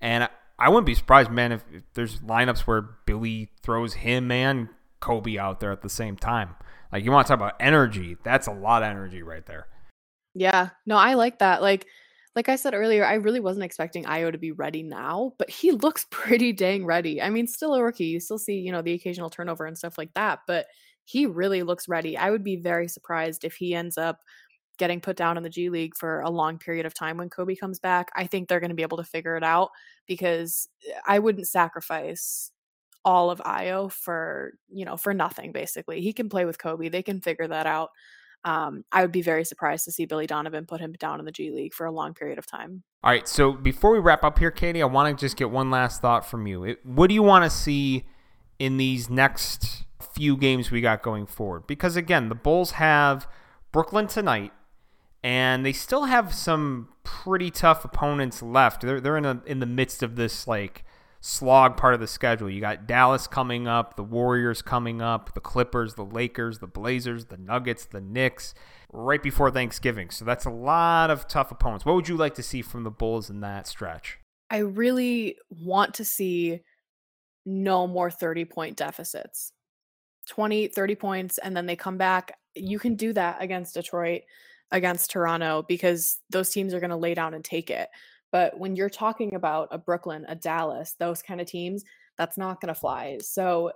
and 0.00 0.24
I, 0.24 0.28
I 0.58 0.68
wouldn't 0.68 0.86
be 0.86 0.94
surprised, 0.94 1.30
man, 1.30 1.52
if, 1.52 1.64
if 1.72 1.82
there's 1.94 2.20
lineups 2.20 2.60
where 2.60 2.82
Billy 3.06 3.50
throws 3.62 3.94
him 3.94 4.30
and 4.30 4.68
Coby 5.00 5.36
out 5.38 5.60
there 5.60 5.72
at 5.72 5.82
the 5.82 5.88
same 5.88 6.16
time. 6.16 6.54
Like 6.92 7.04
you 7.04 7.10
want 7.10 7.26
to 7.26 7.30
talk 7.32 7.38
about 7.40 7.56
energy? 7.58 8.16
That's 8.22 8.46
a 8.46 8.52
lot 8.52 8.82
of 8.82 8.88
energy 8.90 9.22
right 9.22 9.44
there. 9.46 9.66
Yeah. 10.34 10.70
No, 10.86 10.96
I 10.96 11.14
like 11.14 11.38
that. 11.40 11.62
Like 11.62 11.86
like 12.34 12.48
I 12.48 12.56
said 12.56 12.74
earlier, 12.74 13.04
I 13.04 13.14
really 13.14 13.40
wasn't 13.40 13.64
expecting 13.64 14.04
Ayo 14.04 14.32
to 14.32 14.38
be 14.38 14.52
ready 14.52 14.82
now, 14.82 15.32
but 15.38 15.50
he 15.50 15.70
looks 15.72 16.06
pretty 16.10 16.52
dang 16.52 16.84
ready. 16.84 17.20
I 17.20 17.30
mean, 17.30 17.46
still 17.46 17.74
a 17.74 17.82
rookie. 17.82 18.06
You 18.06 18.20
still 18.20 18.38
see, 18.38 18.58
you 18.58 18.72
know, 18.72 18.82
the 18.82 18.94
occasional 18.94 19.30
turnover 19.30 19.66
and 19.66 19.76
stuff 19.76 19.98
like 19.98 20.12
that, 20.14 20.40
but 20.46 20.66
he 21.04 21.26
really 21.26 21.62
looks 21.62 21.88
ready. 21.88 22.16
I 22.16 22.30
would 22.30 22.44
be 22.44 22.56
very 22.56 22.88
surprised 22.88 23.44
if 23.44 23.54
he 23.54 23.74
ends 23.74 23.98
up 23.98 24.20
getting 24.78 25.00
put 25.00 25.16
down 25.16 25.36
in 25.36 25.42
the 25.42 25.50
G 25.50 25.68
League 25.68 25.96
for 25.96 26.20
a 26.20 26.30
long 26.30 26.58
period 26.58 26.86
of 26.86 26.94
time 26.94 27.16
when 27.18 27.28
Coby 27.30 27.58
comes 27.58 27.78
back. 27.78 28.08
I 28.16 28.26
think 28.26 28.48
they're 28.48 28.60
going 28.60 28.70
to 28.70 28.76
be 28.76 28.82
able 28.82 28.96
to 28.98 29.04
figure 29.04 29.36
it 29.36 29.44
out 29.44 29.70
because 30.06 30.68
eh, 30.88 30.98
I 31.06 31.18
wouldn't 31.18 31.48
sacrifice 31.48 32.50
all 33.04 33.30
of 33.30 33.40
Ayo 33.40 33.90
for, 33.92 34.52
you 34.68 34.84
know, 34.84 34.96
for 34.96 35.12
nothing 35.12 35.52
basically. 35.52 36.00
He 36.00 36.12
can 36.12 36.28
play 36.28 36.44
with 36.44 36.58
Coby. 36.58 36.90
They 36.90 37.02
can 37.02 37.20
figure 37.20 37.48
that 37.48 37.66
out. 37.66 37.90
Um, 38.44 38.84
I 38.90 39.02
would 39.02 39.12
be 39.12 39.22
very 39.22 39.44
surprised 39.44 39.84
to 39.84 39.92
see 39.92 40.04
Billy 40.04 40.26
Donovan 40.26 40.66
put 40.66 40.80
him 40.80 40.92
down 40.92 41.20
in 41.20 41.26
the 41.26 41.32
G 41.32 41.50
League 41.50 41.74
for 41.74 41.86
a 41.86 41.92
long 41.92 42.12
period 42.12 42.38
of 42.38 42.46
time. 42.46 42.82
All 43.04 43.10
right, 43.10 43.26
so 43.28 43.52
before 43.52 43.92
we 43.92 43.98
wrap 43.98 44.24
up 44.24 44.38
here, 44.38 44.50
Katy, 44.50 44.82
I 44.82 44.86
want 44.86 45.16
to 45.16 45.24
just 45.24 45.36
get 45.36 45.50
one 45.50 45.70
last 45.70 46.02
thought 46.02 46.26
from 46.28 46.46
you. 46.46 46.64
It, 46.64 46.84
what 46.84 47.08
do 47.08 47.14
you 47.14 47.22
want 47.22 47.44
to 47.44 47.50
see 47.50 48.04
in 48.58 48.76
these 48.76 49.08
next 49.08 49.84
few 50.14 50.36
games 50.36 50.70
we 50.70 50.80
got 50.80 51.02
going 51.02 51.26
forward? 51.26 51.66
Because 51.66 51.96
again, 51.96 52.28
the 52.28 52.34
Bulls 52.34 52.72
have 52.72 53.28
Brooklyn 53.70 54.06
tonight, 54.06 54.52
and 55.22 55.64
they 55.64 55.72
still 55.72 56.04
have 56.04 56.34
some 56.34 56.88
pretty 57.04 57.50
tough 57.50 57.84
opponents 57.84 58.42
left. 58.42 58.82
They're 58.82 59.00
they're 59.00 59.16
in 59.16 59.24
a, 59.24 59.42
in 59.46 59.60
the 59.60 59.66
midst 59.66 60.02
of 60.02 60.16
this 60.16 60.46
like 60.46 60.84
slog 61.22 61.76
part 61.76 61.94
of 61.94 62.00
the 62.00 62.06
schedule. 62.06 62.50
You 62.50 62.60
got 62.60 62.86
Dallas 62.86 63.28
coming 63.28 63.68
up, 63.68 63.94
the 63.94 64.02
Warriors 64.02 64.60
coming 64.60 65.00
up, 65.00 65.32
the 65.34 65.40
Clippers, 65.40 65.94
the 65.94 66.04
Lakers, 66.04 66.58
the 66.58 66.66
Blazers, 66.66 67.26
the 67.26 67.36
Nuggets, 67.36 67.84
the 67.84 68.00
Knicks 68.00 68.54
right 68.92 69.22
before 69.22 69.50
Thanksgiving. 69.50 70.10
So 70.10 70.24
that's 70.24 70.44
a 70.44 70.50
lot 70.50 71.10
of 71.10 71.28
tough 71.28 71.52
opponents. 71.52 71.86
What 71.86 71.94
would 71.94 72.08
you 72.08 72.16
like 72.16 72.34
to 72.34 72.42
see 72.42 72.60
from 72.60 72.82
the 72.82 72.90
Bulls 72.90 73.30
in 73.30 73.40
that 73.40 73.68
stretch? 73.68 74.18
I 74.50 74.58
really 74.58 75.36
want 75.48 75.94
to 75.94 76.04
see 76.04 76.60
no 77.46 77.86
more 77.86 78.10
30 78.10 78.44
point 78.44 78.76
deficits 78.76 79.52
20, 80.28 80.68
30 80.68 80.94
points, 80.96 81.38
and 81.38 81.56
then 81.56 81.66
they 81.66 81.76
come 81.76 81.98
back. 81.98 82.36
You 82.54 82.78
can 82.78 82.96
do 82.96 83.12
that 83.12 83.40
against 83.40 83.74
Detroit, 83.74 84.22
against 84.72 85.10
Toronto, 85.10 85.64
because 85.66 86.18
those 86.30 86.50
teams 86.50 86.74
are 86.74 86.80
going 86.80 86.90
to 86.90 86.96
lay 86.96 87.14
down 87.14 87.34
and 87.34 87.44
take 87.44 87.70
it. 87.70 87.88
But 88.32 88.58
when 88.58 88.74
you're 88.74 88.90
talking 88.90 89.34
about 89.34 89.68
a 89.70 89.78
Brooklyn, 89.78 90.24
a 90.26 90.34
Dallas, 90.34 90.96
those 90.98 91.22
kind 91.22 91.40
of 91.40 91.46
teams, 91.46 91.84
that's 92.18 92.38
not 92.38 92.60
going 92.60 92.74
to 92.74 92.80
fly. 92.80 93.18
So 93.20 93.72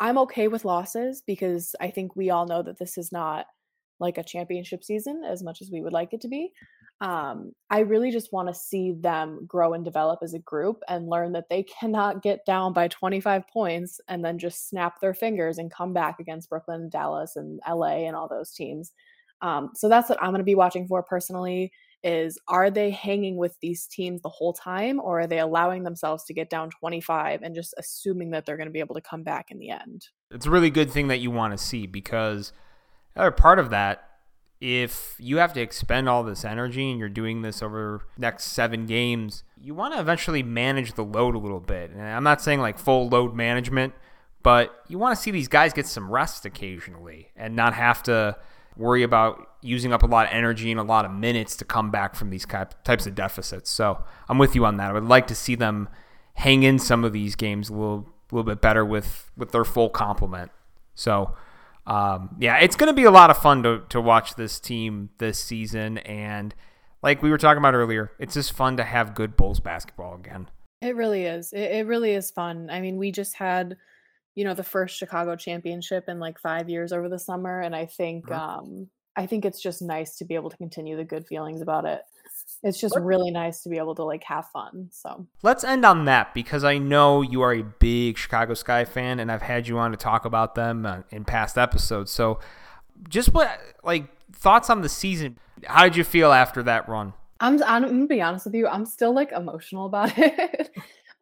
I'm 0.00 0.18
okay 0.18 0.48
with 0.48 0.64
losses 0.64 1.22
because 1.26 1.76
I 1.80 1.90
think 1.90 2.16
we 2.16 2.30
all 2.30 2.46
know 2.46 2.62
that 2.62 2.78
this 2.78 2.98
is 2.98 3.12
not 3.12 3.46
like 4.00 4.18
a 4.18 4.24
championship 4.24 4.82
season 4.82 5.22
as 5.24 5.42
much 5.42 5.62
as 5.62 5.70
we 5.70 5.80
would 5.80 5.92
like 5.92 6.12
it 6.12 6.20
to 6.22 6.28
be. 6.28 6.52
Um, 7.00 7.52
I 7.68 7.80
really 7.80 8.10
just 8.10 8.32
want 8.32 8.48
to 8.48 8.54
see 8.54 8.92
them 8.92 9.44
grow 9.46 9.74
and 9.74 9.84
develop 9.84 10.20
as 10.22 10.34
a 10.34 10.38
group 10.38 10.82
and 10.88 11.08
learn 11.08 11.32
that 11.32 11.48
they 11.50 11.62
cannot 11.80 12.22
get 12.22 12.44
down 12.46 12.72
by 12.72 12.88
25 12.88 13.46
points 13.48 14.00
and 14.08 14.24
then 14.24 14.38
just 14.38 14.68
snap 14.68 15.00
their 15.00 15.14
fingers 15.14 15.58
and 15.58 15.70
come 15.70 15.92
back 15.92 16.18
against 16.20 16.48
Brooklyn, 16.48 16.88
Dallas, 16.88 17.36
and 17.36 17.60
LA 17.68 18.06
and 18.06 18.16
all 18.16 18.28
those 18.28 18.52
teams. 18.52 18.92
Um, 19.40 19.70
so 19.74 19.88
that's 19.88 20.08
what 20.08 20.22
I'm 20.22 20.30
going 20.30 20.38
to 20.38 20.44
be 20.44 20.54
watching 20.54 20.86
for 20.86 21.02
personally 21.02 21.72
is 22.04 22.38
are 22.48 22.70
they 22.70 22.90
hanging 22.90 23.36
with 23.36 23.56
these 23.60 23.86
teams 23.86 24.22
the 24.22 24.28
whole 24.28 24.52
time 24.52 25.00
or 25.00 25.20
are 25.20 25.26
they 25.26 25.38
allowing 25.38 25.84
themselves 25.84 26.24
to 26.24 26.34
get 26.34 26.50
down 26.50 26.70
25 26.70 27.42
and 27.42 27.54
just 27.54 27.74
assuming 27.78 28.30
that 28.30 28.44
they're 28.44 28.56
going 28.56 28.66
to 28.66 28.72
be 28.72 28.80
able 28.80 28.94
to 28.94 29.00
come 29.00 29.22
back 29.22 29.50
in 29.50 29.58
the 29.58 29.70
end 29.70 30.08
It's 30.30 30.46
a 30.46 30.50
really 30.50 30.70
good 30.70 30.90
thing 30.90 31.08
that 31.08 31.18
you 31.18 31.30
want 31.30 31.56
to 31.56 31.64
see 31.64 31.86
because 31.86 32.52
other 33.16 33.30
part 33.30 33.58
of 33.58 33.70
that, 33.70 34.04
if 34.60 35.16
you 35.18 35.38
have 35.38 35.52
to 35.54 35.60
expend 35.60 36.08
all 36.08 36.22
this 36.22 36.44
energy 36.44 36.90
and 36.90 36.98
you're 36.98 37.08
doing 37.08 37.42
this 37.42 37.62
over 37.62 38.02
next 38.16 38.44
seven 38.44 38.86
games, 38.86 39.42
you 39.60 39.74
want 39.74 39.94
to 39.94 40.00
eventually 40.00 40.42
manage 40.42 40.94
the 40.94 41.04
load 41.04 41.34
a 41.34 41.38
little 41.38 41.60
bit. 41.60 41.90
And 41.90 42.00
I'm 42.00 42.22
not 42.22 42.40
saying 42.40 42.60
like 42.60 42.78
full 42.78 43.08
load 43.08 43.34
management, 43.34 43.92
but 44.42 44.84
you 44.88 44.98
want 44.98 45.16
to 45.16 45.22
see 45.22 45.30
these 45.30 45.48
guys 45.48 45.72
get 45.72 45.86
some 45.86 46.10
rest 46.10 46.44
occasionally 46.44 47.32
and 47.36 47.56
not 47.56 47.74
have 47.74 48.02
to 48.04 48.36
worry 48.76 49.02
about 49.02 49.48
using 49.60 49.92
up 49.92 50.02
a 50.02 50.06
lot 50.06 50.26
of 50.26 50.32
energy 50.32 50.70
and 50.70 50.80
a 50.80 50.82
lot 50.84 51.04
of 51.04 51.10
minutes 51.10 51.56
to 51.56 51.64
come 51.64 51.90
back 51.90 52.14
from 52.14 52.30
these 52.30 52.46
types 52.84 53.06
of 53.06 53.14
deficits. 53.14 53.70
So 53.70 54.02
I'm 54.28 54.38
with 54.38 54.54
you 54.54 54.64
on 54.64 54.76
that. 54.78 54.90
I 54.90 54.92
would 54.92 55.04
like 55.04 55.26
to 55.28 55.34
see 55.34 55.54
them 55.54 55.88
hang 56.34 56.62
in 56.62 56.78
some 56.78 57.04
of 57.04 57.12
these 57.12 57.36
games 57.36 57.68
a 57.68 57.72
little, 57.72 58.08
little 58.30 58.44
bit 58.44 58.60
better 58.60 58.84
with 58.84 59.30
with 59.36 59.52
their 59.52 59.64
full 59.64 59.90
complement. 59.90 60.50
So 60.94 61.34
um, 61.86 62.36
yeah, 62.38 62.58
it's 62.58 62.76
going 62.76 62.88
to 62.88 62.94
be 62.94 63.04
a 63.04 63.10
lot 63.10 63.30
of 63.30 63.38
fun 63.38 63.62
to, 63.64 63.82
to 63.88 64.00
watch 64.00 64.36
this 64.36 64.60
team 64.60 65.10
this 65.18 65.38
season. 65.38 65.98
And 65.98 66.54
like 67.02 67.22
we 67.22 67.30
were 67.30 67.38
talking 67.38 67.58
about 67.58 67.74
earlier, 67.74 68.12
it's 68.18 68.34
just 68.34 68.52
fun 68.52 68.76
to 68.76 68.84
have 68.84 69.14
good 69.14 69.36
Bulls 69.36 69.60
basketball 69.60 70.14
again. 70.14 70.48
It 70.80 70.96
really 70.96 71.24
is. 71.24 71.52
It, 71.52 71.70
it 71.72 71.86
really 71.86 72.12
is 72.12 72.30
fun. 72.30 72.68
I 72.70 72.80
mean, 72.80 72.96
we 72.96 73.10
just 73.10 73.34
had, 73.34 73.76
you 74.34 74.44
know, 74.44 74.54
the 74.54 74.62
first 74.64 74.96
Chicago 74.96 75.36
championship 75.36 76.08
in 76.08 76.18
like 76.18 76.38
five 76.38 76.68
years 76.68 76.92
over 76.92 77.08
the 77.08 77.18
summer. 77.18 77.60
And 77.60 77.74
I 77.76 77.86
think, 77.86 78.26
Mhm. 78.26 78.38
um, 78.38 78.88
I 79.14 79.26
think 79.26 79.44
it's 79.44 79.60
just 79.60 79.82
nice 79.82 80.16
to 80.18 80.24
be 80.24 80.34
able 80.34 80.48
to 80.50 80.56
continue 80.56 80.96
the 80.96 81.04
good 81.04 81.26
feelings 81.26 81.60
about 81.60 81.84
it. 81.84 82.00
It's 82.62 82.80
just 82.80 82.96
really 82.98 83.30
nice 83.30 83.62
to 83.62 83.68
be 83.68 83.76
able 83.76 83.94
to 83.96 84.04
like 84.04 84.22
have 84.24 84.48
fun. 84.48 84.88
So 84.90 85.26
Let's 85.42 85.64
end 85.64 85.84
on 85.84 86.06
that 86.06 86.32
because 86.32 86.64
I 86.64 86.78
know 86.78 87.20
you 87.20 87.42
are 87.42 87.52
a 87.52 87.62
big 87.62 88.16
Chicago 88.16 88.54
Sky 88.54 88.84
fan, 88.84 89.18
and 89.20 89.30
I've 89.30 89.42
had 89.42 89.68
you 89.68 89.78
on 89.78 89.90
to 89.90 89.96
talk 89.96 90.24
about 90.24 90.54
them 90.54 90.86
uh, 90.86 90.98
in 91.10 91.24
past 91.24 91.58
episodes. 91.58 92.10
So, 92.10 92.38
just 93.08 93.34
what 93.34 93.50
like 93.84 94.06
thoughts 94.32 94.70
on 94.70 94.80
the 94.80 94.88
season? 94.88 95.38
How 95.64 95.82
did 95.84 95.96
you 95.96 96.04
feel 96.04 96.32
after 96.32 96.62
that 96.62 96.88
run? 96.88 97.12
I'm, 97.40 97.60
I'm 97.64 97.82
gonna 97.82 98.06
be 98.06 98.22
honest 98.22 98.46
with 98.46 98.54
you. 98.54 98.68
I'm 98.68 98.86
still 98.86 99.12
like 99.12 99.32
emotional 99.32 99.86
about 99.86 100.12
it. 100.16 100.70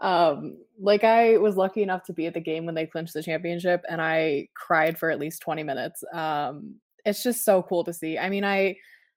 Um, 0.01 0.57
like 0.81 1.05
I 1.05 1.37
was 1.37 1.57
lucky 1.57 1.83
enough 1.83 2.05
to 2.05 2.13
be 2.13 2.27
at 2.27 2.35
the 2.35 2.41
game 2.41 2.65
when 2.65 2.75
they 2.75 2.87
clinched 2.87 3.13
the 3.15 3.23
championship, 3.23 3.83
and 3.89 4.01
I 4.01 4.49
cried 4.55 4.99
for 4.99 5.11
at 5.11 5.21
least 5.21 5.43
20 5.43 5.63
minutes. 5.63 6.03
Um, 6.13 6.77
it's 7.05 7.23
just 7.23 7.45
so 7.45 7.63
cool 7.63 7.85
to 7.85 7.93
see. 7.93 8.19
I 8.19 8.31
mean, 8.31 8.45
I 8.45 8.77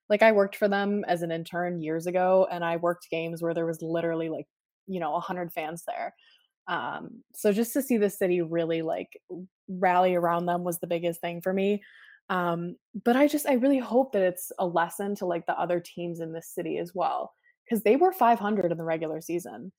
like 0.09 0.21
I 0.21 0.31
worked 0.33 0.57
for 0.57 0.67
them 0.67 1.03
as 1.07 1.21
an 1.21 1.31
intern 1.31 1.81
years 1.81 2.05
ago, 2.05 2.47
and 2.51 2.63
I 2.65 2.75
worked 2.77 3.09
games 3.09 3.41
where 3.41 3.53
there 3.53 3.65
was 3.65 3.81
literally 3.81 4.29
like 4.29 4.47
you 4.87 4.99
know 4.99 5.11
100 5.11 5.53
fans 5.53 5.83
there. 5.87 6.13
Um, 6.67 7.23
so 7.33 7.51
just 7.51 7.73
to 7.73 7.81
see 7.81 7.97
the 7.97 8.09
city 8.09 8.41
really 8.41 8.81
like 8.81 9.09
rally 9.67 10.15
around 10.15 10.45
them 10.45 10.63
was 10.63 10.79
the 10.79 10.87
biggest 10.87 11.21
thing 11.21 11.41
for 11.41 11.53
me. 11.53 11.81
Um, 12.29 12.75
but 13.05 13.15
I 13.15 13.27
just 13.27 13.47
I 13.47 13.53
really 13.53 13.79
hope 13.79 14.13
that 14.13 14.21
it's 14.21 14.51
a 14.59 14.65
lesson 14.65 15.15
to 15.15 15.25
like 15.25 15.45
the 15.45 15.59
other 15.59 15.79
teams 15.79 16.19
in 16.19 16.33
this 16.33 16.49
city 16.49 16.77
as 16.77 16.93
well 16.93 17.33
because 17.65 17.83
they 17.83 17.95
were 17.95 18.11
500 18.11 18.71
in 18.71 18.77
the 18.77 18.83
regular 18.83 19.21
season 19.21 19.71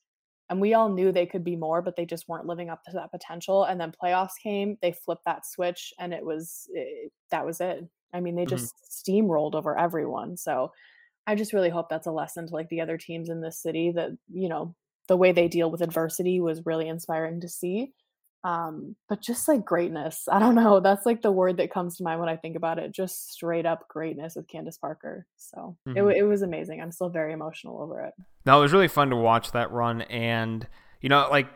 and 0.51 0.61
we 0.61 0.75
all 0.75 0.89
knew 0.89 1.11
they 1.11 1.27
could 1.27 1.45
be 1.45 1.57
more 1.57 1.83
but 1.83 1.97
they 1.97 2.07
just 2.07 2.29
weren't 2.29 2.47
living 2.47 2.71
up 2.71 2.83
to 2.85 2.93
that 2.93 3.11
potential 3.11 3.65
and 3.65 3.81
then 3.81 3.93
playoffs 4.03 4.37
came 4.43 4.77
they 4.83 4.93
flipped 4.93 5.25
that 5.25 5.47
switch 5.47 5.93
and 5.99 6.13
it 6.13 6.25
was 6.25 6.69
it, 6.73 7.13
that 7.31 7.47
was 7.47 7.61
it 7.61 7.85
i 8.13 8.21
mean 8.21 8.35
they 8.35 8.43
mm-hmm. 8.43 8.51
just 8.51 8.75
steamrolled 8.91 9.55
over 9.55 9.79
everyone 9.79 10.37
so 10.37 10.71
i 11.27 11.35
just 11.35 11.53
really 11.53 11.71
hope 11.71 11.89
that's 11.89 12.07
a 12.07 12.13
lesson 12.13 12.47
to 12.47 12.55
like 12.55 12.69
the 12.69 12.81
other 12.81 12.99
teams 12.99 13.29
in 13.29 13.41
this 13.41 13.61
city 13.61 13.91
that 13.91 14.11
you 14.33 14.49
know 14.49 14.75
the 15.09 15.17
way 15.17 15.33
they 15.33 15.49
deal 15.49 15.71
with 15.71 15.83
adversity 15.83 16.41
was 16.41 16.65
really 16.65 16.89
inspiring 16.89 17.41
to 17.41 17.49
see. 17.49 17.93
Um, 18.45 18.95
but 19.09 19.23
just 19.23 19.49
like 19.49 19.65
greatness, 19.65 20.29
I 20.31 20.39
don't 20.39 20.55
know. 20.55 20.79
That's 20.79 21.07
like 21.07 21.23
the 21.23 21.33
word 21.33 21.57
that 21.57 21.73
comes 21.73 21.97
to 21.97 22.05
mind 22.05 22.21
when 22.21 22.29
I 22.29 22.37
think 22.37 22.57
about 22.57 22.79
it. 22.79 22.93
Just 22.93 23.33
straight 23.33 23.65
up 23.65 23.89
greatness 23.89 24.37
with 24.37 24.47
Candace 24.49 24.77
Parker. 24.77 25.27
So 25.37 25.77
mm-hmm. 25.89 25.97
it, 25.97 26.19
it 26.19 26.23
was 26.25 26.43
amazing. 26.43 26.83
I'm 26.83 26.93
still 26.93 27.09
very 27.09 27.33
emotional 27.33 27.81
over 27.81 28.03
it. 28.03 28.13
No, 28.45 28.59
it 28.59 28.63
was 28.63 28.73
really 28.73 28.89
fun 28.89 29.09
to 29.11 29.17
watch 29.17 29.53
that 29.53 29.73
run. 29.73 30.03
And, 30.03 30.69
you 31.01 31.09
know, 31.09 31.27
like 31.31 31.49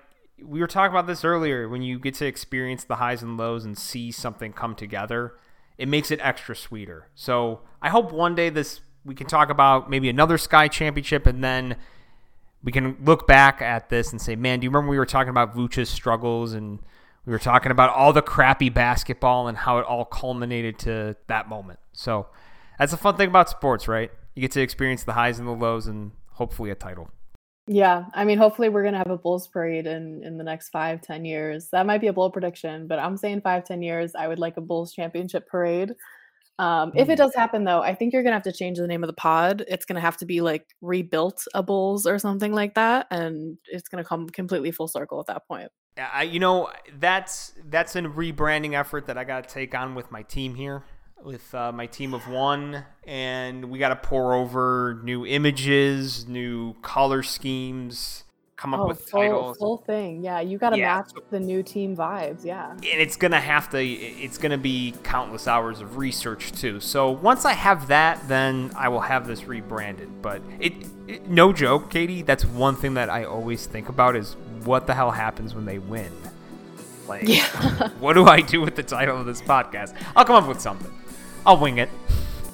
we 0.42 0.60
were 0.60 0.66
talking 0.66 0.90
about 0.90 1.06
this 1.06 1.24
earlier 1.24 1.68
when 1.68 1.82
you 1.82 1.98
get 1.98 2.14
to 2.14 2.26
experience 2.26 2.84
the 2.84 2.96
highs 2.96 3.22
and 3.22 3.36
lows 3.36 3.66
and 3.66 3.76
see 3.76 4.10
something 4.10 4.54
come 4.54 4.74
together, 4.74 5.34
it 5.76 5.88
makes 5.88 6.10
it 6.10 6.20
extra 6.22 6.56
sweeter. 6.56 7.10
So 7.14 7.60
I 7.82 7.90
hope 7.90 8.12
one 8.12 8.34
day 8.34 8.48
this 8.48 8.80
we 9.04 9.14
can 9.14 9.26
talk 9.26 9.50
about 9.50 9.88
maybe 9.90 10.08
another 10.08 10.38
Sky 10.38 10.68
Championship 10.68 11.26
and 11.26 11.42
then 11.42 11.76
we 12.62 12.72
can 12.72 12.96
look 13.04 13.26
back 13.26 13.62
at 13.62 13.88
this 13.88 14.10
and 14.10 14.20
say, 14.20 14.36
man, 14.36 14.60
do 14.60 14.64
you 14.64 14.70
remember 14.70 14.90
we 14.90 14.98
were 14.98 15.06
talking 15.06 15.30
about 15.30 15.54
Vooch's 15.54 15.88
struggles 15.88 16.52
and 16.52 16.80
we 17.28 17.32
were 17.32 17.38
talking 17.38 17.70
about 17.70 17.90
all 17.90 18.14
the 18.14 18.22
crappy 18.22 18.70
basketball 18.70 19.48
and 19.48 19.58
how 19.58 19.78
it 19.78 19.84
all 19.84 20.06
culminated 20.06 20.78
to 20.80 21.14
that 21.26 21.46
moment. 21.46 21.78
So 21.92 22.26
that's 22.78 22.92
the 22.92 22.96
fun 22.96 23.16
thing 23.16 23.28
about 23.28 23.50
sports, 23.50 23.86
right? 23.86 24.10
You 24.34 24.40
get 24.40 24.52
to 24.52 24.62
experience 24.62 25.04
the 25.04 25.12
highs 25.12 25.38
and 25.38 25.46
the 25.46 25.52
lows 25.52 25.86
and 25.86 26.12
hopefully 26.32 26.70
a 26.70 26.74
title. 26.74 27.10
Yeah, 27.66 28.06
I 28.14 28.24
mean, 28.24 28.38
hopefully 28.38 28.70
we're 28.70 28.82
gonna 28.82 28.96
have 28.96 29.10
a 29.10 29.18
Bulls 29.18 29.46
parade 29.46 29.86
in 29.86 30.22
in 30.24 30.38
the 30.38 30.44
next 30.44 30.70
five, 30.70 31.02
ten 31.02 31.26
years. 31.26 31.68
That 31.70 31.84
might 31.84 32.00
be 32.00 32.06
a 32.06 32.14
bold 32.14 32.32
prediction, 32.32 32.86
but 32.86 32.98
I'm 32.98 33.18
saying 33.18 33.42
five, 33.42 33.64
ten 33.64 33.82
years. 33.82 34.14
I 34.14 34.26
would 34.26 34.38
like 34.38 34.56
a 34.56 34.62
Bulls 34.62 34.94
championship 34.94 35.46
parade. 35.46 35.94
Um, 36.58 36.92
if 36.96 37.08
it 37.08 37.14
mm. 37.14 37.18
does 37.18 37.34
happen, 37.34 37.64
though, 37.64 37.80
I 37.80 37.94
think 37.94 38.12
you're 38.12 38.22
gonna 38.22 38.34
have 38.34 38.42
to 38.44 38.52
change 38.52 38.78
the 38.78 38.86
name 38.86 39.04
of 39.04 39.08
the 39.08 39.14
pod. 39.14 39.64
It's 39.68 39.84
gonna 39.84 40.00
have 40.00 40.16
to 40.18 40.26
be 40.26 40.40
like 40.40 40.66
rebuilt 40.80 41.46
a 41.54 41.62
Bulls 41.62 42.06
or 42.06 42.18
something 42.18 42.52
like 42.52 42.74
that, 42.74 43.06
and 43.10 43.58
it's 43.66 43.88
gonna 43.88 44.04
come 44.04 44.28
completely 44.28 44.70
full 44.70 44.88
circle 44.88 45.20
at 45.20 45.26
that 45.26 45.46
point. 45.46 45.70
I, 45.98 46.22
you 46.24 46.40
know, 46.40 46.70
that's 46.98 47.52
that's 47.68 47.96
a 47.96 48.02
rebranding 48.02 48.78
effort 48.78 49.06
that 49.06 49.18
I 49.18 49.24
got 49.24 49.48
to 49.48 49.54
take 49.54 49.74
on 49.74 49.94
with 49.94 50.10
my 50.10 50.22
team 50.22 50.54
here, 50.54 50.84
with 51.22 51.54
uh, 51.54 51.72
my 51.72 51.86
team 51.86 52.14
of 52.14 52.28
one, 52.28 52.84
and 53.06 53.64
we 53.66 53.78
got 53.78 53.88
to 53.88 53.96
pour 53.96 54.34
over 54.34 55.00
new 55.04 55.26
images, 55.26 56.26
new 56.26 56.74
color 56.82 57.22
schemes 57.22 58.24
come 58.58 58.74
up 58.74 58.80
oh, 58.80 58.88
with 58.88 59.00
full, 59.08 59.20
titles. 59.20 59.56
Full 59.56 59.76
thing, 59.78 60.22
yeah. 60.22 60.40
You 60.40 60.58
got 60.58 60.70
to 60.70 60.78
yeah. 60.78 60.96
match 60.96 61.12
the 61.30 61.40
new 61.40 61.62
team 61.62 61.96
vibes, 61.96 62.44
yeah. 62.44 62.72
And 62.72 62.84
it's 62.84 63.16
gonna 63.16 63.40
have 63.40 63.70
to. 63.70 63.82
It's 63.82 64.36
gonna 64.36 64.58
be 64.58 64.94
countless 65.04 65.46
hours 65.46 65.80
of 65.80 65.96
research 65.96 66.52
too. 66.52 66.80
So 66.80 67.10
once 67.10 67.44
I 67.44 67.52
have 67.52 67.86
that, 67.88 68.26
then 68.28 68.72
I 68.76 68.88
will 68.88 69.00
have 69.00 69.26
this 69.26 69.44
rebranded. 69.44 70.20
But 70.20 70.42
it, 70.60 70.72
it 71.06 71.28
no 71.28 71.52
joke, 71.52 71.90
Katy. 71.90 72.22
That's 72.22 72.44
one 72.44 72.76
thing 72.76 72.94
that 72.94 73.08
I 73.08 73.24
always 73.24 73.64
think 73.66 73.88
about 73.88 74.16
is 74.16 74.34
what 74.64 74.86
the 74.86 74.94
hell 74.94 75.12
happens 75.12 75.54
when 75.54 75.64
they 75.64 75.78
win. 75.78 76.12
Like, 77.06 77.22
yeah. 77.26 77.46
what 78.00 78.14
do 78.14 78.26
I 78.26 78.40
do 78.40 78.60
with 78.60 78.74
the 78.74 78.82
title 78.82 79.18
of 79.18 79.24
this 79.24 79.40
podcast? 79.40 79.94
I'll 80.16 80.24
come 80.24 80.36
up 80.36 80.48
with 80.48 80.60
something. 80.60 80.92
I'll 81.46 81.58
wing 81.58 81.78
it. 81.78 81.88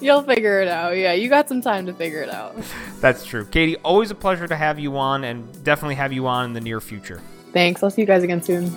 You'll 0.00 0.22
figure 0.22 0.60
it 0.60 0.68
out. 0.68 0.96
Yeah, 0.96 1.12
you 1.12 1.28
got 1.28 1.48
some 1.48 1.60
time 1.60 1.86
to 1.86 1.94
figure 1.94 2.22
it 2.22 2.28
out. 2.28 2.56
That's 3.00 3.24
true. 3.24 3.44
Katy, 3.46 3.76
always 3.78 4.10
a 4.10 4.14
pleasure 4.14 4.46
to 4.46 4.56
have 4.56 4.78
you 4.78 4.96
on 4.96 5.24
and 5.24 5.64
definitely 5.64 5.94
have 5.94 6.12
you 6.12 6.26
on 6.26 6.46
in 6.46 6.52
the 6.52 6.60
near 6.60 6.80
future. 6.80 7.20
Thanks. 7.52 7.82
I'll 7.82 7.90
see 7.90 8.02
you 8.02 8.06
guys 8.06 8.22
again 8.22 8.42
soon. 8.42 8.70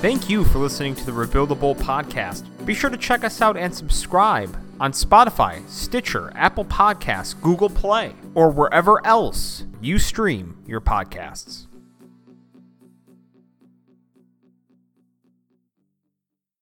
Thank 0.00 0.30
you 0.30 0.44
for 0.44 0.58
listening 0.58 0.94
to 0.94 1.04
the 1.04 1.12
Rebuildable 1.12 1.76
podcast. 1.76 2.44
Be 2.64 2.72
sure 2.72 2.88
to 2.88 2.96
check 2.96 3.24
us 3.24 3.42
out 3.42 3.56
and 3.56 3.74
subscribe 3.74 4.56
on 4.78 4.92
Spotify, 4.92 5.68
Stitcher, 5.68 6.32
Apple 6.36 6.64
Podcasts, 6.64 7.40
Google 7.40 7.68
Play, 7.68 8.14
or 8.34 8.50
wherever 8.50 9.04
else 9.04 9.64
you 9.80 9.98
stream 9.98 10.56
your 10.66 10.80
podcasts. 10.80 11.67